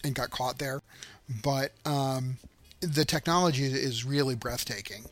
[0.05, 0.83] and got caught there.
[1.43, 2.39] But um,
[2.81, 5.05] the technology is really breathtaking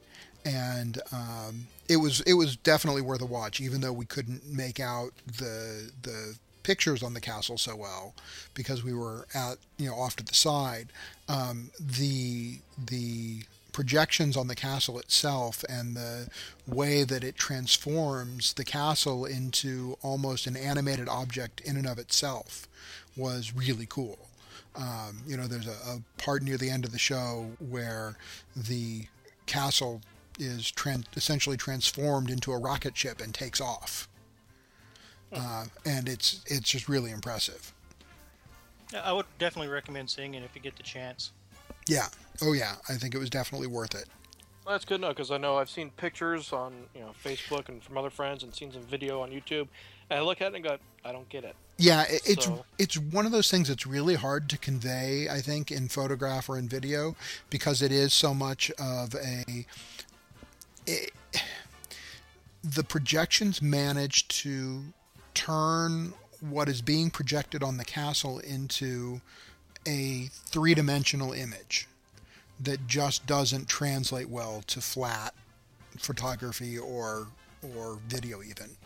[0.44, 4.80] and um, it was it was definitely worth a watch, even though we couldn't make
[4.80, 8.14] out the the pictures on the castle so well
[8.52, 10.88] because we were at you know off to the side.
[11.28, 16.28] Um, the the projections on the castle itself and the
[16.66, 22.66] way that it transforms the castle into almost an animated object in and of itself
[23.16, 24.27] was really cool.
[24.78, 28.16] Um, you know, there's a, a, part near the end of the show where
[28.54, 29.06] the
[29.46, 30.00] castle
[30.38, 34.08] is trans- essentially transformed into a rocket ship and takes off,
[35.32, 37.74] uh, and it's it's just really impressive.
[39.02, 41.32] I would definitely recommend seeing it if you get the chance.
[41.88, 42.06] Yeah.
[42.40, 42.76] Oh yeah.
[42.88, 44.06] I think it was definitely worth it.
[44.64, 47.82] Well, that's good enough because I know I've seen pictures on you know Facebook and
[47.82, 49.68] from other friends and seen some video on YouTube,
[50.10, 51.54] and I look at it and go, I don't get it.
[51.76, 55.28] Yeah, it's So- it's one of those things that's really hard to convey.
[55.28, 57.14] I think in photograph or in video
[57.50, 59.66] because it is so much of a.
[60.86, 61.12] It,
[62.64, 64.84] the projections manage to
[65.34, 69.20] turn what is being projected on the castle into
[69.86, 71.86] a three-dimensional image
[72.60, 75.34] that just doesn't translate well to flat
[75.96, 77.28] photography or
[77.76, 78.76] or video even.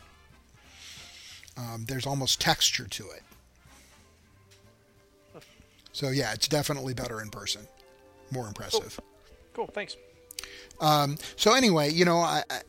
[1.57, 3.23] Um, there's almost texture to it.
[5.93, 7.62] So yeah, it's definitely better in person,
[8.31, 8.99] more impressive.
[9.53, 9.97] Cool, thanks.
[10.81, 12.61] Um, so anyway, you know, I I,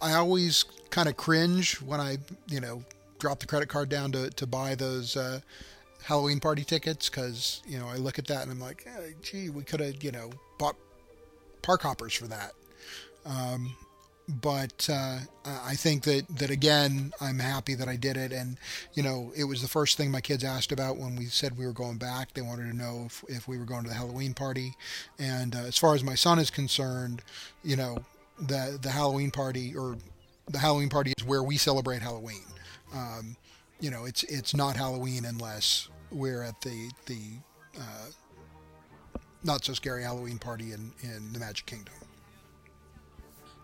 [0.00, 2.16] I always kind of cringe when I
[2.48, 2.82] you know
[3.18, 5.40] drop the credit card down to to buy those uh,
[6.02, 9.50] Halloween party tickets because you know I look at that and I'm like, eh, gee,
[9.50, 10.76] we could have you know bought
[11.60, 12.52] park hoppers for that.
[13.26, 13.76] Um,
[14.40, 18.56] but uh, I think that that again, I'm happy that I did it, and
[18.94, 21.66] you know, it was the first thing my kids asked about when we said we
[21.66, 22.32] were going back.
[22.34, 24.74] They wanted to know if, if we were going to the Halloween party,
[25.18, 27.22] and uh, as far as my son is concerned,
[27.62, 27.98] you know,
[28.38, 29.96] the the Halloween party or
[30.48, 32.44] the Halloween party is where we celebrate Halloween.
[32.94, 33.36] Um,
[33.80, 37.20] you know, it's it's not Halloween unless we're at the the
[37.78, 38.06] uh,
[39.44, 41.94] not so scary Halloween party in in the Magic Kingdom.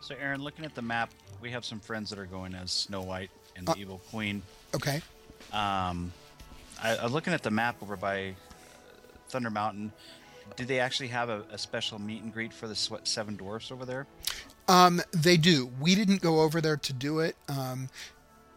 [0.08, 1.10] So, Aaron, looking at the map,
[1.42, 4.40] we have some friends that are going as Snow White and the Uh, Evil Queen.
[4.74, 5.02] Okay.
[5.52, 6.14] Um,
[6.82, 8.32] I, I'm looking at the map over by uh,
[9.28, 9.92] Thunder Mountain.
[10.56, 13.84] Do they actually have a, a special meet and greet for the Seven Dwarfs over
[13.84, 14.06] there?
[14.66, 15.70] Um, they do.
[15.78, 17.36] We didn't go over there to do it.
[17.46, 17.90] Um,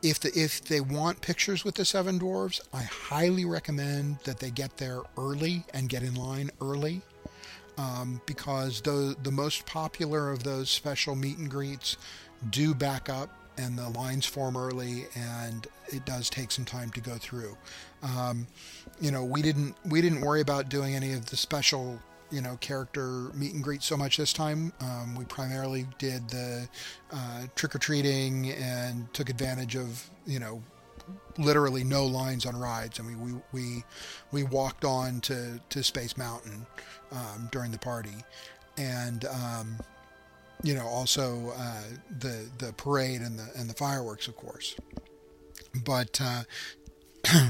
[0.01, 4.51] if the if they want pictures with the seven Dwarfs, I highly recommend that they
[4.51, 7.01] get there early and get in line early,
[7.77, 11.97] um, because the the most popular of those special meet and greets
[12.49, 17.01] do back up and the lines form early and it does take some time to
[17.01, 17.55] go through.
[18.01, 18.47] Um,
[18.99, 21.99] you know, we didn't we didn't worry about doing any of the special
[22.31, 24.73] you know character meet and greet so much this time.
[24.79, 26.67] Um, we primarily did the
[27.11, 30.61] uh, trick or treating and took advantage of you know
[31.37, 32.99] literally no lines on rides.
[32.99, 33.83] I mean, we we
[34.31, 36.65] we walked on to to Space Mountain
[37.11, 38.15] um, during the party,
[38.77, 39.77] and um,
[40.63, 41.83] you know also uh,
[42.19, 44.75] the the parade and the and the fireworks, of course.
[45.85, 46.43] But uh,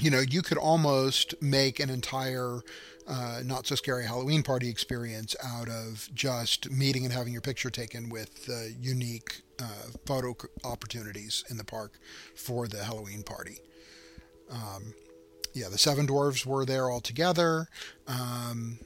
[0.00, 2.60] you know, you could almost make an entire
[3.08, 7.70] uh, not so scary Halloween party experience out of just meeting and having your picture
[7.70, 9.64] taken with uh, unique uh,
[10.04, 11.98] photo opportunities in the park
[12.34, 13.60] for the Halloween party.
[14.50, 14.94] Um,
[15.54, 17.68] yeah, the seven dwarves were there all together.
[18.06, 18.78] Um,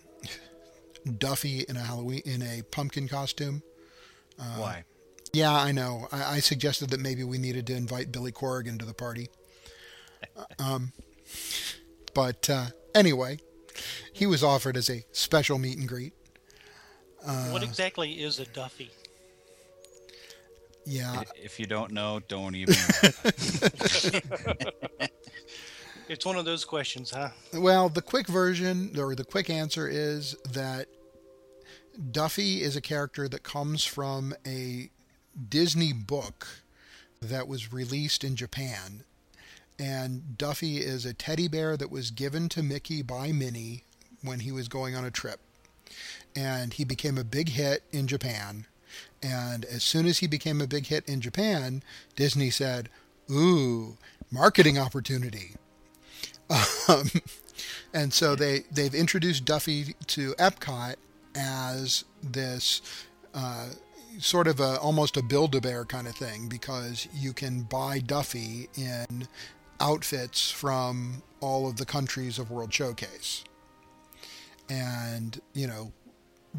[1.18, 3.62] Duffy in a Halloween in a pumpkin costume.
[4.56, 4.84] Why?
[5.32, 6.08] Yeah, I know.
[6.12, 9.28] I, I suggested that maybe we needed to invite Billy Corgan to the party.
[10.58, 10.92] Um,
[12.14, 13.38] but uh, anyway,
[14.12, 16.12] he was offered as a special meet and greet.
[17.26, 18.90] Uh, what exactly is a Duffy?
[20.84, 22.74] Yeah, If you don't know, don't even.
[26.08, 27.30] It's one of those questions, huh?
[27.54, 30.88] Well, the quick version or the quick answer is that
[32.10, 34.90] Duffy is a character that comes from a
[35.48, 36.46] Disney book
[37.22, 39.04] that was released in Japan.
[39.78, 43.84] And Duffy is a teddy bear that was given to Mickey by Minnie
[44.22, 45.40] when he was going on a trip.
[46.36, 48.66] And he became a big hit in Japan.
[49.22, 51.82] And as soon as he became a big hit in Japan,
[52.16, 52.88] Disney said,
[53.30, 53.96] Ooh,
[54.30, 55.54] marketing opportunity.
[56.88, 57.08] Um,
[57.94, 60.96] and so they they've introduced Duffy to Epcot
[61.34, 62.82] as this
[63.34, 63.68] uh,
[64.18, 67.98] sort of a almost a build a bear kind of thing because you can buy
[67.98, 69.28] Duffy in
[69.82, 73.44] outfits from all of the countries of World Showcase,
[74.70, 75.92] and you know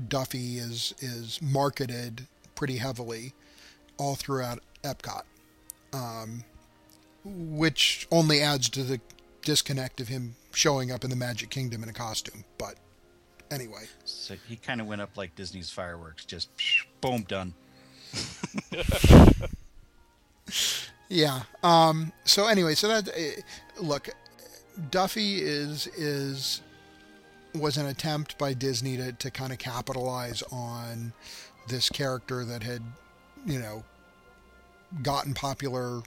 [0.07, 3.34] Duffy is is marketed pretty heavily
[3.97, 5.24] all throughout Epcot,
[5.93, 6.43] um,
[7.24, 8.99] which only adds to the
[9.41, 12.43] disconnect of him showing up in the Magic Kingdom in a costume.
[12.57, 12.76] But
[13.51, 16.49] anyway, So he kind of went up like Disney's fireworks, just
[17.01, 17.53] boom, done.
[21.14, 21.41] yeah.
[21.61, 23.41] Um, so anyway, so that eh,
[23.80, 24.09] look,
[24.89, 26.61] Duffy is is
[27.53, 31.14] was an attempt by Disney to, to kind of capitalize on
[31.68, 32.82] this character that had,
[33.45, 33.84] you know,
[35.03, 36.01] gotten popular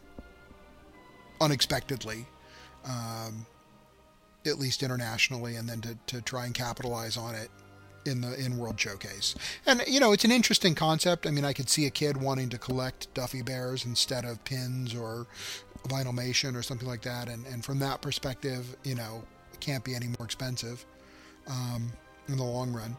[1.40, 2.26] unexpectedly,
[2.84, 3.46] um,
[4.44, 7.48] at least internationally, and then to, to try and capitalize on it
[8.06, 9.34] in the in World Showcase.
[9.66, 11.26] And you know, it's an interesting concept.
[11.26, 14.94] I mean, I could see a kid wanting to collect Duffy bears instead of pins
[14.94, 15.26] or
[15.88, 17.28] vinylmation or something like that.
[17.28, 20.84] And and from that perspective, you know, it can't be any more expensive
[21.48, 21.90] um,
[22.28, 22.96] in the long run.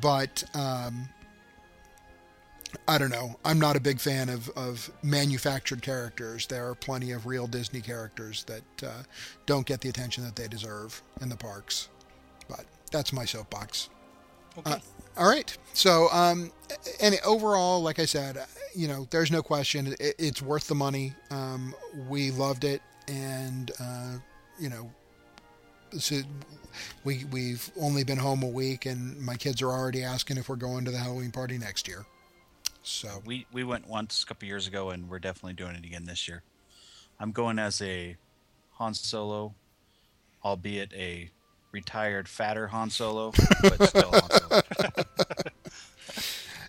[0.00, 1.08] But um,
[2.86, 3.36] I don't know.
[3.44, 6.46] I'm not a big fan of, of manufactured characters.
[6.46, 9.02] There are plenty of real Disney characters that uh,
[9.46, 11.88] don't get the attention that they deserve in the parks.
[12.48, 13.88] But that's my soapbox.
[14.58, 14.72] Okay.
[14.72, 14.78] Uh,
[15.16, 15.56] all right.
[15.72, 16.52] So, um,
[17.00, 18.38] and overall, like I said,
[18.74, 21.14] you know, there's no question it, it's worth the money.
[21.30, 21.74] Um,
[22.08, 24.12] we loved it, and uh,
[24.58, 24.90] you know,
[25.98, 26.20] so
[27.04, 30.56] we we've only been home a week, and my kids are already asking if we're
[30.56, 32.06] going to the Halloween party next year.
[32.82, 36.04] So, We we went once a couple years ago, and we're definitely doing it again
[36.04, 36.42] this year.
[37.20, 38.16] I'm going as a
[38.74, 39.54] Han Solo,
[40.44, 41.30] albeit a
[41.78, 44.62] retired fatter Han Solo, but still Han Solo.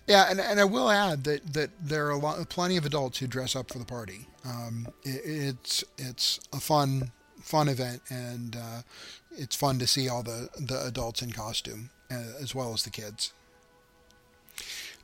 [0.06, 3.18] Yeah, and, and I will add that, that there are a lot, plenty of adults
[3.18, 4.26] who dress up for the party.
[4.44, 8.82] Um, it, it's it's a fun fun event, and uh,
[9.30, 12.90] it's fun to see all the, the adults in costume uh, as well as the
[12.90, 13.32] kids.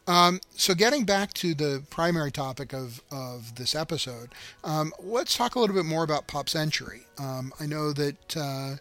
[0.09, 4.31] Um, so getting back to the primary topic of, of this episode,
[4.63, 7.03] um, let's talk a little bit more about Pop Century.
[7.19, 8.77] Um, I know that uh,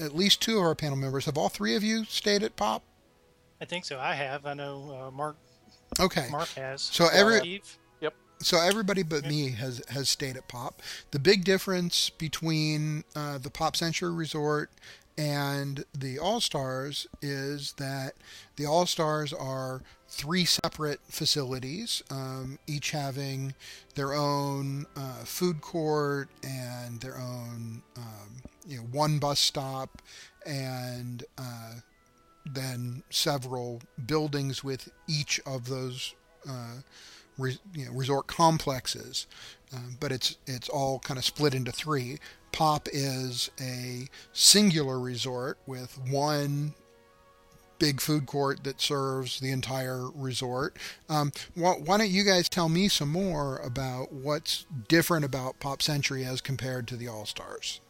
[0.00, 2.82] at least two of our panel members have all three of you stayed at Pop.
[3.60, 3.98] I think so.
[3.98, 4.46] I have.
[4.46, 5.36] I know uh, Mark.
[6.00, 6.28] Okay.
[6.30, 6.82] Mark has.
[6.82, 7.78] So every Steve.
[8.40, 10.82] so everybody but me has has stayed at Pop.
[11.12, 14.70] The big difference between uh, the Pop Century Resort
[15.16, 18.14] and the All Stars is that
[18.56, 23.54] the All Stars are three separate facilities, um, each having
[23.94, 30.02] their own uh, food court and their own um, you know one bus stop
[30.46, 31.74] and uh,
[32.46, 36.14] then several buildings with each of those
[36.48, 36.76] uh,
[37.38, 39.26] re, you know, resort complexes.
[39.72, 42.18] Um, but it's it's all kind of split into three.
[42.52, 46.74] Pop is a singular resort with one
[47.80, 50.76] big food court that serves the entire resort.
[51.08, 55.82] Um, why, why don't you guys tell me some more about what's different about Pop
[55.82, 57.80] Century as compared to the All Stars?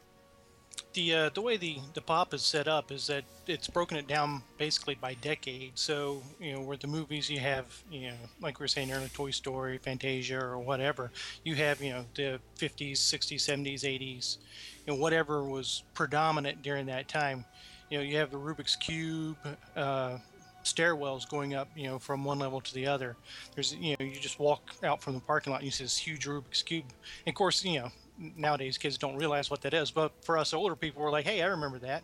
[0.95, 4.07] The uh, the way the the pop is set up is that it's broken it
[4.07, 5.73] down basically by decade.
[5.77, 9.09] So you know where the movies you have you know like we were saying earlier,
[9.09, 11.11] Toy Story, Fantasia, or whatever.
[11.43, 14.39] You have you know the 50s, 60s, 70s, 80s,
[14.87, 17.45] you know whatever was predominant during that time.
[17.91, 19.37] You know you have the Rubik's cube.
[19.75, 20.19] Uh,
[20.63, 23.17] stairwells going up you know from one level to the other
[23.55, 25.99] there's you know you just walk out from the parking lot and you see this
[25.99, 26.87] huge rubik's cube
[27.27, 30.53] and of course you know nowadays kids don't realize what that is but for us
[30.55, 32.03] older people we're like hey i remember that.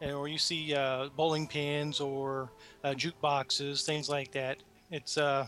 [0.00, 2.50] And, or you see uh, bowling pins or
[2.82, 4.58] uh, jukeboxes things like that.
[4.90, 5.46] It's uh,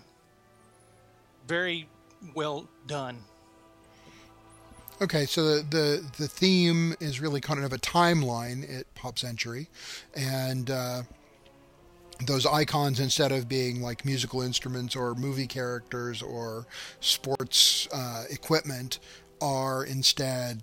[1.46, 1.88] very
[2.34, 3.18] well done.
[5.02, 9.68] Okay, so the, the the theme is really kind of a timeline at Pop Century,
[10.14, 11.02] and uh,
[12.24, 16.66] those icons instead of being like musical instruments or movie characters or
[17.00, 19.00] sports uh, equipment
[19.40, 20.62] are instead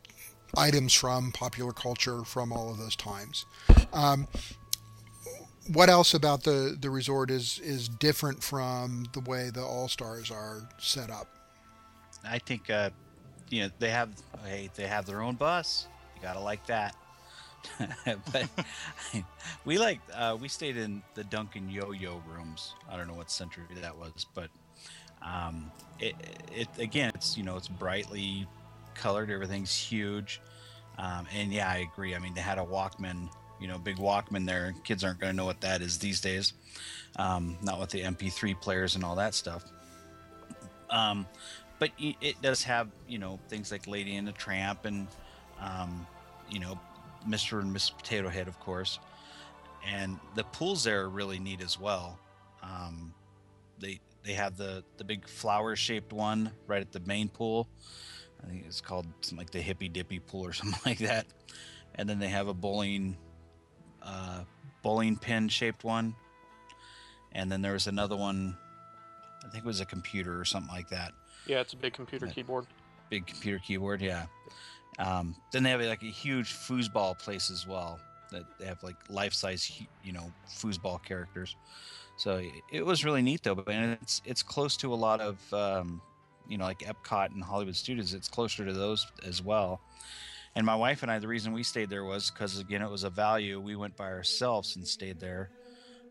[0.55, 3.45] items from popular culture from all of those times.
[3.91, 4.27] Um,
[5.71, 10.29] what else about the, the resort is is different from the way the All Stars
[10.29, 11.27] are set up?
[12.25, 12.89] I think uh,
[13.49, 14.09] you know they have
[14.43, 15.87] hey they have their own bus.
[16.15, 16.95] You gotta like that.
[18.05, 18.49] but
[19.65, 22.75] we like uh, we stayed in the Duncan Yo-Yo rooms.
[22.89, 24.49] I don't know what century that was, but
[25.21, 26.15] um, it,
[26.51, 28.47] it again it's you know it's brightly
[28.95, 29.29] colored.
[29.29, 30.41] Everything's huge,
[30.97, 32.15] um, and yeah, I agree.
[32.15, 33.29] I mean they had a Walkman,
[33.59, 34.73] you know, big Walkman there.
[34.83, 36.53] Kids aren't going to know what that is these days.
[37.17, 39.63] Um, not with the MP3 players and all that stuff.
[40.89, 41.27] Um,
[41.79, 45.07] but it does have you know things like Lady and the Tramp and
[45.59, 46.07] um,
[46.49, 46.79] you know
[47.27, 47.59] Mr.
[47.59, 48.99] and Miss Potato Head, of course,
[49.85, 52.17] and the pools there are really neat as well.
[52.61, 53.13] Um,
[53.79, 57.67] they they have the the big flower shaped one right at the main pool.
[58.43, 61.25] I think it's called something like the hippy dippy pool or something like that.
[61.95, 63.17] And then they have a bowling
[64.01, 64.41] uh,
[64.81, 66.15] bowling pin shaped one.
[67.31, 68.55] And then there was another one.
[69.45, 71.13] I think it was a computer or something like that.
[71.47, 72.31] Yeah, it's a big computer Yeah.
[72.33, 72.67] keyboard.
[73.09, 74.25] Big computer keyboard, yeah.
[74.99, 77.99] Um, then they have like a huge foosball place as well.
[78.31, 81.55] That they have like life size, you know, foosball characters.
[82.17, 82.41] So
[82.71, 83.55] it- was really neat though.
[83.55, 86.01] But and it's it's close to a lot of um,
[86.47, 88.13] you know like Epcot and Hollywood Studios.
[88.13, 89.81] It's closer to those as well.
[90.55, 93.03] And my wife and I, the reason we stayed there was because again it was
[93.03, 93.59] a value.
[93.59, 95.51] We went by ourselves and stayed there,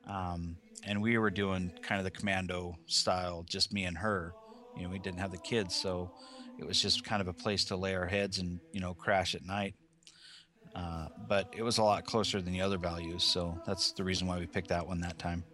[0.07, 4.35] um, and we were doing kind of the commando style, just me and her.
[4.75, 6.11] You know, we didn't have the kids, so
[6.59, 9.35] it was just kind of a place to lay our heads and you know crash
[9.35, 9.75] at night.
[10.75, 14.27] Uh, but it was a lot closer than the other values, so that's the reason
[14.27, 15.45] why we picked that one that time.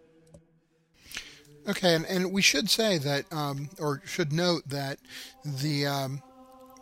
[1.69, 4.97] Okay, and, and we should say that, um, or should note that
[5.45, 6.23] the, um,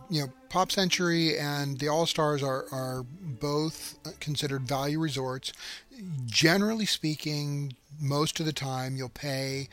[0.10, 5.52] you know, Pop Century and the All Stars are, are both considered value resorts.
[6.26, 9.68] Generally speaking, most of the time you'll pay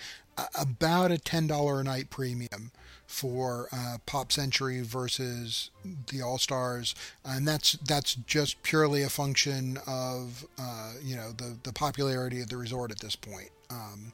[0.59, 2.73] about a $10 a night premium
[3.07, 5.71] for uh, Pop Century versus
[6.11, 11.57] the All Stars, and that's that's just purely a function of uh, you know the
[11.62, 13.51] the popularity of the resort at this point.
[13.71, 14.12] Um,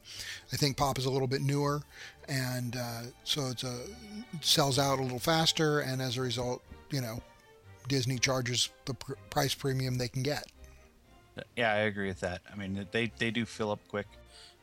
[0.53, 1.83] I think Pop is a little bit newer,
[2.29, 3.83] and uh, so it's a
[4.33, 7.21] it sells out a little faster, and as a result, you know,
[7.89, 10.47] Disney charges the pr- price premium they can get.
[11.57, 12.43] Yeah, I agree with that.
[12.53, 14.07] I mean, they they do fill up quick,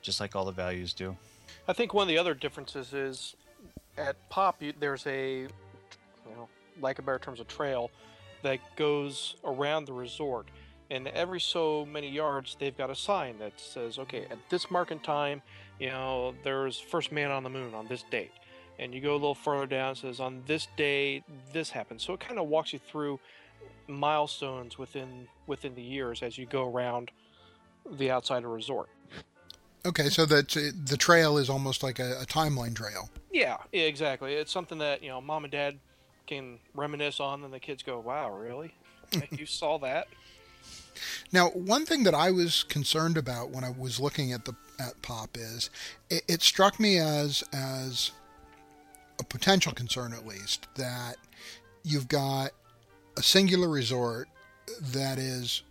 [0.01, 1.15] just like all the values do.
[1.67, 3.35] I think one of the other differences is
[3.97, 5.49] at Pop, you, there's a, you
[6.35, 6.47] know,
[6.79, 7.91] like a better terms, a trail
[8.43, 10.47] that goes around the resort.
[10.89, 14.91] And every so many yards, they've got a sign that says, okay, at this mark
[14.91, 15.41] in time,
[15.79, 18.31] you know, there's first man on the moon on this date.
[18.79, 21.99] And you go a little further down, it says, on this day, this happened.
[21.99, 23.19] So it kind of walks you through
[23.87, 27.11] milestones within within the years as you go around
[27.89, 28.89] the outside of resort.
[29.85, 33.09] Okay, so that uh, the trail is almost like a, a timeline trail.
[33.31, 34.33] Yeah, yeah, exactly.
[34.33, 35.79] It's something that you know, mom and dad
[36.27, 38.73] can reminisce on, and the kids go, "Wow, really?
[39.31, 40.07] you saw that?"
[41.31, 45.01] Now, one thing that I was concerned about when I was looking at the at
[45.01, 45.69] Pop is
[46.09, 48.11] it, it struck me as as
[49.19, 51.17] a potential concern, at least, that
[51.83, 52.51] you've got
[53.17, 54.27] a singular resort
[54.81, 55.63] that is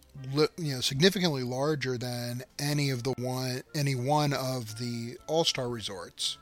[0.57, 6.39] you know significantly larger than any of the one any one of the all-star resorts.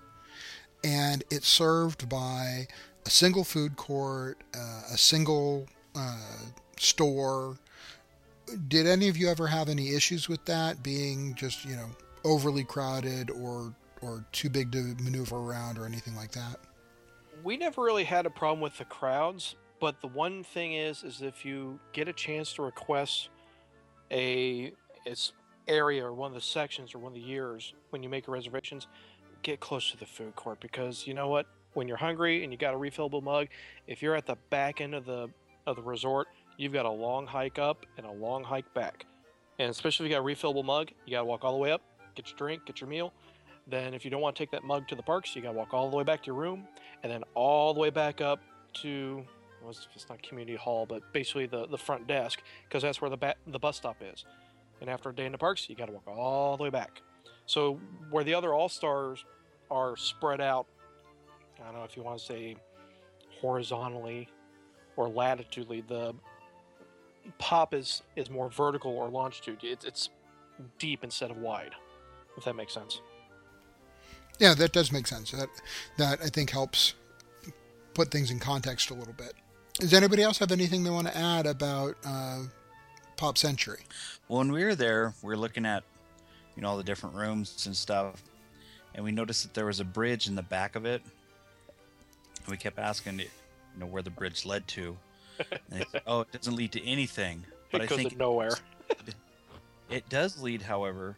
[0.83, 2.69] And it's served by
[3.07, 6.19] a single food court uh, a single uh,
[6.79, 7.59] store
[8.69, 11.91] did any of you ever have any issues with that being just you know
[12.25, 16.59] overly crowded or or too big to maneuver around or anything like that
[17.43, 21.23] We never really had a problem with the crowds, but the one thing is, is
[21.23, 23.29] if you get a chance to request
[24.11, 24.73] a
[25.05, 25.33] its
[25.69, 28.87] area or one of the sections or one of the years when you make reservations,
[29.43, 31.47] get close to the food court because you know what?
[31.75, 33.49] When you're hungry and you got a refillable mug,
[33.87, 35.29] if you're at the back end of the
[35.67, 39.07] of the resort, you've got a long hike up and a long hike back.
[39.59, 41.71] And especially if you got a refillable mug, you got to walk all the way
[41.71, 41.83] up,
[42.15, 43.13] get your drink, get your meal.
[43.67, 45.57] Then, if you don't want to take that mug to the parks, you got to
[45.57, 46.69] walk all the way back to your room,
[47.03, 48.41] and then all the way back up
[48.75, 49.25] to
[49.63, 53.17] well, it's, not community hall, but basically the, the front desk, because that's where the
[53.17, 54.27] ba- the bus stop is.
[54.83, 57.01] And after a day in the parks, you got to walk all the way back.
[57.47, 57.81] So
[58.11, 59.25] where the other all stars
[59.71, 60.67] are spread out,
[61.61, 62.57] I don't know if you want to say
[63.41, 64.29] horizontally
[64.97, 66.15] or latitudinally, the
[67.39, 69.59] pop is is more vertical or longitude.
[69.63, 70.11] It's it's
[70.79, 71.73] deep instead of wide,
[72.37, 73.01] if that makes sense.
[74.39, 75.31] Yeah, that does make sense.
[75.31, 75.49] That
[75.99, 76.95] that I think helps
[77.95, 79.35] put things in context a little bit.
[79.79, 82.43] Does anybody else have anything they want to add about uh,
[83.17, 83.83] Pop Century?
[84.29, 85.83] Well, when we were there, we were looking at,
[86.57, 88.23] you know, all the different rooms and stuff,
[88.95, 91.03] and we noticed that there was a bridge in the back of it.
[92.43, 93.27] And we kept asking, you
[93.79, 94.97] know, where the bridge led to.
[95.71, 97.45] And said, oh, it doesn't lead to anything.
[97.71, 98.57] But it I goes think nowhere.
[99.91, 101.17] it does lead, however,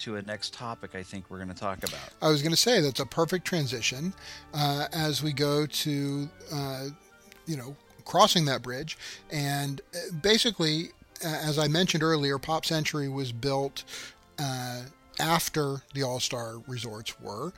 [0.00, 0.94] to a next topic.
[0.94, 2.00] I think we're going to talk about.
[2.20, 4.12] I was going to say that's a perfect transition
[4.52, 6.86] uh, as we go to, uh,
[7.46, 8.98] you know, crossing that bridge.
[9.30, 10.90] And uh, basically,
[11.24, 13.84] uh, as I mentioned earlier, Pop Century was built
[14.38, 14.82] uh,
[15.18, 17.52] after the All Star resorts were.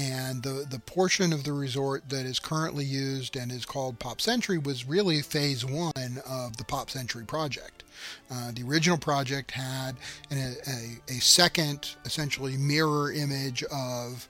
[0.00, 4.18] And the, the portion of the resort that is currently used and is called Pop
[4.18, 7.84] Century was really phase one of the Pop Century project.
[8.30, 9.96] Uh, the original project had
[10.30, 14.26] an, a, a second, essentially mirror image of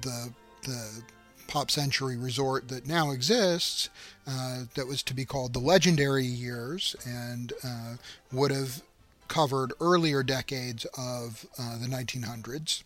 [0.00, 1.02] the the
[1.46, 3.90] Pop Century resort that now exists,
[4.26, 7.94] uh, that was to be called the Legendary Years, and uh,
[8.32, 8.82] would have
[9.28, 12.82] covered earlier decades of uh, the 1900s.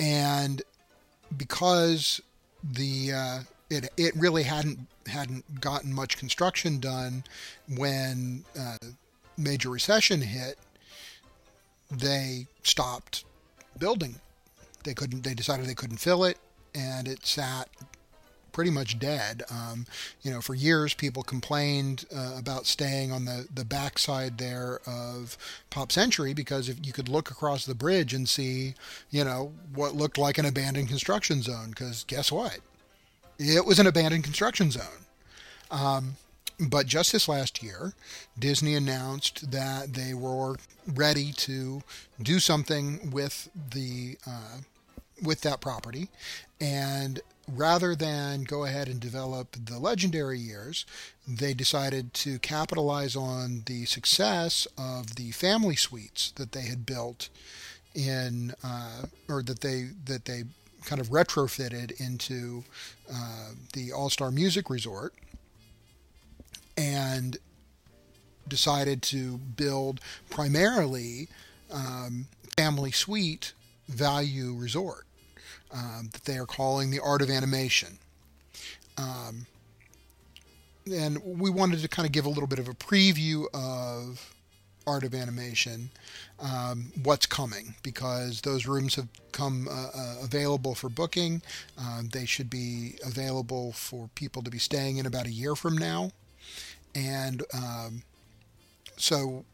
[0.00, 0.62] And
[1.36, 2.20] because
[2.62, 3.38] the uh,
[3.70, 7.24] it it really hadn't hadn't gotten much construction done
[7.76, 8.76] when uh,
[9.36, 10.58] major recession hit,
[11.90, 13.24] they stopped
[13.78, 14.16] building.
[14.84, 15.24] They couldn't.
[15.24, 16.38] They decided they couldn't fill it,
[16.74, 17.68] and it sat
[18.52, 19.42] pretty much dead.
[19.50, 19.86] Um,
[20.22, 25.36] you know, for years people complained uh, about staying on the the backside there of
[25.70, 28.74] Pop Century because if you could look across the bridge and see,
[29.10, 31.70] you know, what looked like an abandoned construction zone.
[31.70, 32.58] Because guess what?
[33.38, 35.04] It was an abandoned construction zone.
[35.70, 36.16] Um,
[36.60, 37.92] but just this last year,
[38.38, 41.82] Disney announced that they were ready to
[42.20, 44.58] do something with the uh,
[45.22, 46.08] with that property,
[46.60, 50.84] and rather than go ahead and develop the legendary years,
[51.26, 57.28] they decided to capitalize on the success of the family suites that they had built
[57.94, 60.44] in, uh, or that they that they
[60.84, 62.64] kind of retrofitted into
[63.12, 65.14] uh, the All Star Music Resort,
[66.76, 67.38] and
[68.46, 71.28] decided to build primarily
[71.70, 72.26] um,
[72.56, 73.52] family suite
[73.88, 75.07] value resort
[75.72, 77.98] um, that they are calling the Art of Animation.
[78.96, 79.46] Um,
[80.90, 84.34] and we wanted to kind of give a little bit of a preview of
[84.86, 85.90] Art of Animation,
[86.40, 91.42] um, what's coming, because those rooms have come uh, uh, available for booking.
[91.76, 95.76] Um, they should be available for people to be staying in about a year from
[95.76, 96.12] now.
[96.94, 98.02] And um,
[98.96, 99.44] so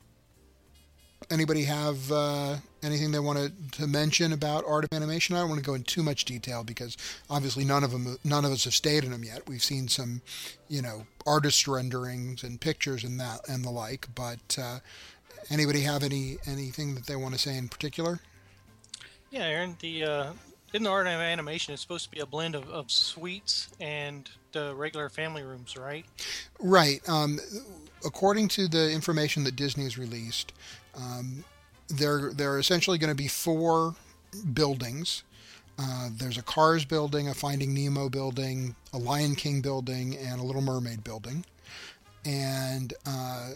[1.30, 5.36] anybody have uh, anything they wanted to mention about art of animation?
[5.36, 6.96] I don't want to go into too much detail because
[7.28, 9.48] obviously none of them, none of us have stayed in them yet.
[9.48, 10.22] We've seen some,
[10.68, 14.08] you know, artist renderings and pictures and that and the like.
[14.14, 14.78] But uh,
[15.50, 18.20] anybody have any anything that they want to say in particular?
[19.30, 19.76] Yeah, Aaron.
[19.80, 20.32] The uh,
[20.74, 24.28] in the art of animation, it's supposed to be a blend of, of suites and
[24.52, 26.04] the regular family rooms, right?
[26.58, 27.00] Right.
[27.08, 27.38] Um,
[28.04, 30.52] according to the information that Disney has released,
[30.96, 31.44] um,
[31.88, 33.94] there there are essentially going to be four
[34.52, 35.22] buildings.
[35.78, 40.44] Uh, there's a Cars building, a Finding Nemo building, a Lion King building, and a
[40.44, 41.44] Little Mermaid building.
[42.24, 43.50] And uh,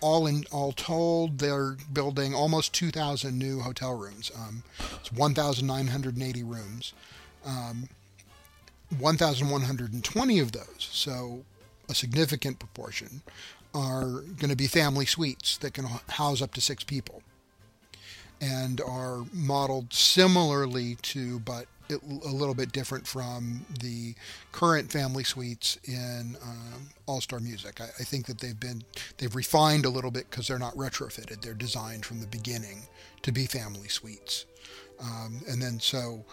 [0.00, 4.30] all in all told, they're building almost 2,000 new hotel rooms.
[4.36, 4.62] Um,
[5.00, 6.92] it's 1,980 rooms.
[7.44, 7.88] Um,
[8.98, 11.44] 1,120 of those, so
[11.88, 13.22] a significant proportion,
[13.74, 17.22] are going to be family suites that can house up to six people
[18.40, 24.14] and are modeled similarly to, but a little bit different from the
[24.52, 27.80] current family suites in um, All Star Music.
[27.80, 28.82] I, I, think that they've been
[29.18, 31.42] they've refined a little bit because they're not retrofitted.
[31.42, 32.84] They're designed from the beginning
[33.22, 34.46] to be family suites,
[34.98, 36.24] um, and then so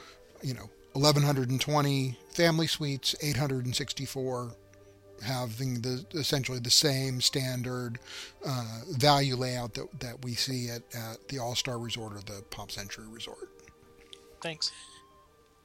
[0.41, 4.55] you know 1120 family suites, 864
[5.21, 7.99] having the essentially the same standard
[8.45, 12.41] uh, value layout that, that we see at, at the All Star Resort or the
[12.49, 13.49] Pop Century Resort.
[14.41, 14.71] Thanks.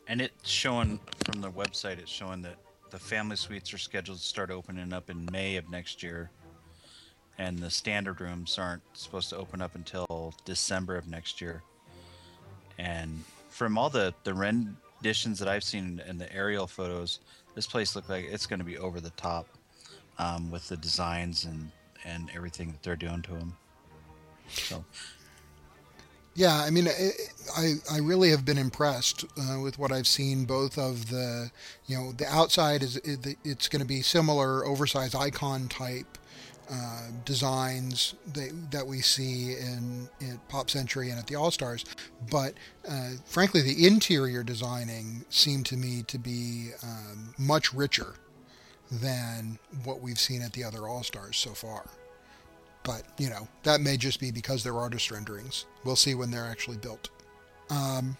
[0.08, 1.98] And it's showing from the website.
[1.98, 2.56] It's showing that
[2.90, 6.30] the family suites are scheduled to start opening up in May of next year,
[7.38, 11.62] and the standard rooms aren't supposed to open up until December of next year.
[12.78, 17.20] And from all the the renditions that I've seen in the aerial photos,
[17.56, 19.48] this place looked like it's going to be over the top
[20.18, 21.72] um, with the designs and
[22.04, 23.56] and everything that they're doing to them.
[24.48, 24.84] So.
[26.34, 26.86] Yeah, I mean,
[27.56, 30.44] I I really have been impressed uh, with what I've seen.
[30.44, 31.50] Both of the,
[31.86, 33.00] you know, the outside is
[33.42, 36.18] it's going to be similar oversized icon type
[36.70, 41.84] uh, designs that, that we see in, in Pop Century and at the All Stars.
[42.30, 42.54] But
[42.88, 48.14] uh, frankly, the interior designing seemed to me to be um, much richer
[48.90, 51.86] than what we've seen at the other All Stars so far.
[52.82, 55.66] But, you know, that may just be because they're artist renderings.
[55.84, 57.08] We'll see when they're actually built.
[57.68, 58.16] Um,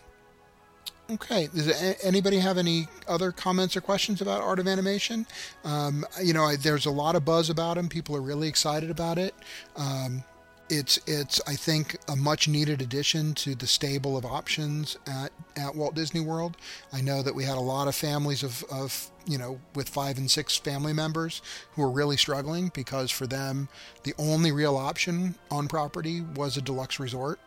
[1.11, 1.48] Okay.
[1.54, 1.68] Does
[2.02, 5.26] anybody have any other comments or questions about Art of Animation?
[5.64, 7.88] Um, you know, I, there's a lot of buzz about him.
[7.88, 9.34] People are really excited about it.
[9.76, 10.24] Um,
[10.68, 15.76] it's it's I think a much needed addition to the stable of options at, at
[15.76, 16.57] Walt Disney World.
[16.92, 20.18] I know that we had a lot of families of, of you know with five
[20.18, 21.40] and six family members
[21.74, 23.68] who were really struggling because for them
[24.02, 27.38] the only real option on property was a deluxe resort,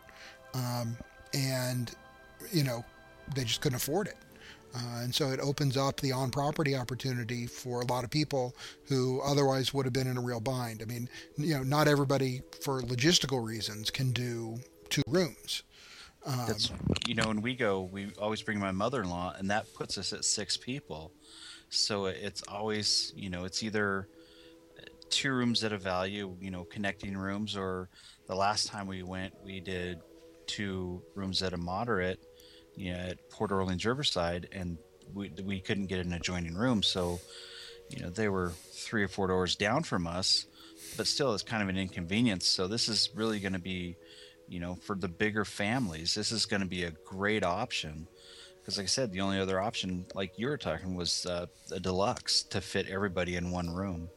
[0.54, 0.96] um,
[1.34, 1.94] and
[2.54, 2.86] you know
[3.36, 4.18] they just couldn't afford it.
[4.76, 8.56] Uh, and so it opens up the on property opportunity for a lot of people
[8.88, 10.82] who otherwise would have been in a real bind.
[10.82, 14.60] I mean, you know, not everybody, for logistical reasons, can do
[14.90, 15.64] two rooms.
[16.26, 16.72] Um, That's,
[17.08, 19.98] you know, when we go, we always bring my mother in law, and that puts
[19.98, 21.14] us at six people.
[21.70, 24.08] So it's always, you know, it's either
[25.10, 27.90] two rooms at a value, you know, connecting rooms, or
[28.28, 30.02] the last time we went, we did
[30.46, 32.20] two rooms at a moderate
[32.80, 34.78] you know, at Port Orleans Riverside, and
[35.14, 37.20] we we couldn't get an adjoining room, so
[37.90, 40.46] you know they were three or four doors down from us,
[40.96, 42.48] but still it's kind of an inconvenience.
[42.48, 43.98] So this is really going to be,
[44.48, 48.08] you know, for the bigger families, this is going to be a great option.
[48.62, 51.80] Because like I said, the only other option, like you were talking, was uh, a
[51.80, 54.10] deluxe to fit everybody in one room.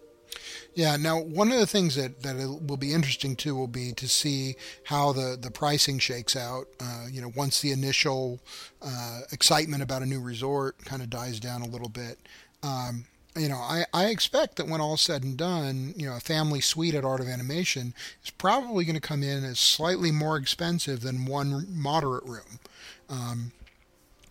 [0.74, 0.96] Yeah.
[0.96, 4.56] Now, one of the things that, that will be interesting too will be to see
[4.84, 6.66] how the, the pricing shakes out.
[6.80, 8.40] Uh, you know, once the initial
[8.80, 12.18] uh, excitement about a new resort kind of dies down a little bit.
[12.62, 16.20] Um, you know, I, I expect that when all said and done, you know, a
[16.20, 20.36] family suite at Art of Animation is probably going to come in as slightly more
[20.36, 22.60] expensive than one moderate room.
[23.08, 23.52] Um,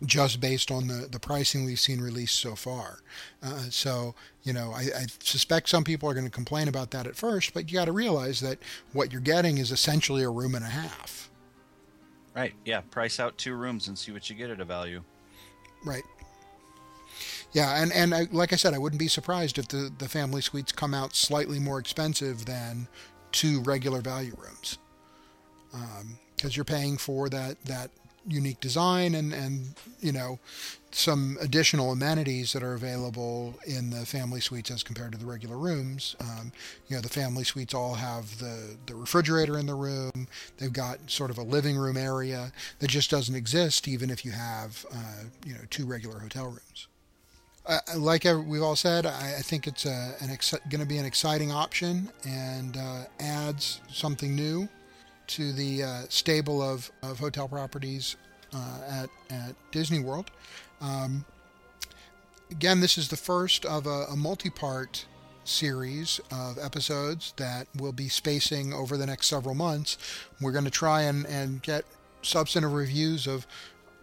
[0.05, 2.99] just based on the, the pricing we've seen released so far.
[3.43, 7.05] Uh, so, you know, I, I, suspect some people are going to complain about that
[7.05, 8.57] at first, but you got to realize that
[8.93, 11.29] what you're getting is essentially a room and a half.
[12.35, 12.53] Right.
[12.65, 12.81] Yeah.
[12.81, 15.03] Price out two rooms and see what you get at a value.
[15.85, 16.03] Right.
[17.53, 20.41] Yeah, and and I, like I said, I wouldn't be surprised if the the family
[20.41, 22.87] suites come out slightly more expensive than
[23.33, 24.77] two regular value rooms,
[25.71, 27.91] because um, you're paying for that that
[28.27, 30.39] unique design and, and you know
[30.93, 35.57] some additional amenities that are available in the family suites as compared to the regular
[35.57, 36.15] rooms.
[36.19, 36.51] Um,
[36.87, 40.27] you know, the family suites all have the, the refrigerator in the room.
[40.57, 44.31] They've got sort of a living room area that just doesn't exist even if you
[44.31, 46.87] have, uh, you know, two regular hotel rooms.
[47.65, 50.97] Uh, like we've all said, I, I think it's a, an ex- going to be
[50.97, 54.67] an exciting option and uh, adds something new
[55.27, 58.15] to the uh, stable of, of hotel properties
[58.53, 60.31] uh, at, at Disney World.
[60.81, 61.25] Um,
[62.49, 65.05] again, this is the first of a, a multi part
[65.43, 69.97] series of episodes that will be spacing over the next several months.
[70.39, 71.85] We're going to try and, and get
[72.21, 73.47] substantive reviews of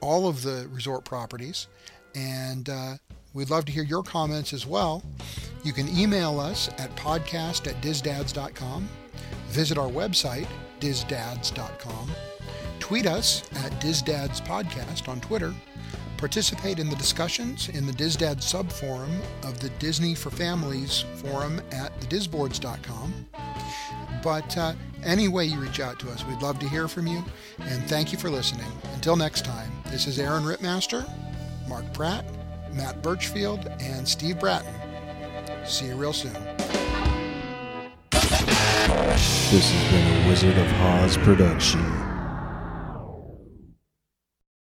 [0.00, 1.68] all of the resort properties.
[2.14, 2.94] And uh,
[3.34, 5.02] we'd love to hear your comments as well.
[5.64, 8.88] You can email us at podcast at disdads.com,
[9.48, 10.46] visit our website,
[10.81, 12.11] disdads.com.
[12.79, 15.55] Tweet us at DisDadsPodcast on Twitter.
[16.16, 21.99] Participate in the discussions in the DisDads subforum of the Disney for Families forum at
[22.01, 23.26] thedisboards.com.
[24.22, 24.72] But uh,
[25.05, 27.24] any way you reach out to us, we'd love to hear from you.
[27.61, 28.66] And thank you for listening.
[28.95, 31.09] Until next time, this is Aaron Rittmaster,
[31.68, 32.24] Mark Pratt,
[32.72, 34.74] Matt Birchfield, and Steve Bratton.
[35.64, 36.57] See you real soon.
[39.51, 42.07] This has been a Wizard of Oz production.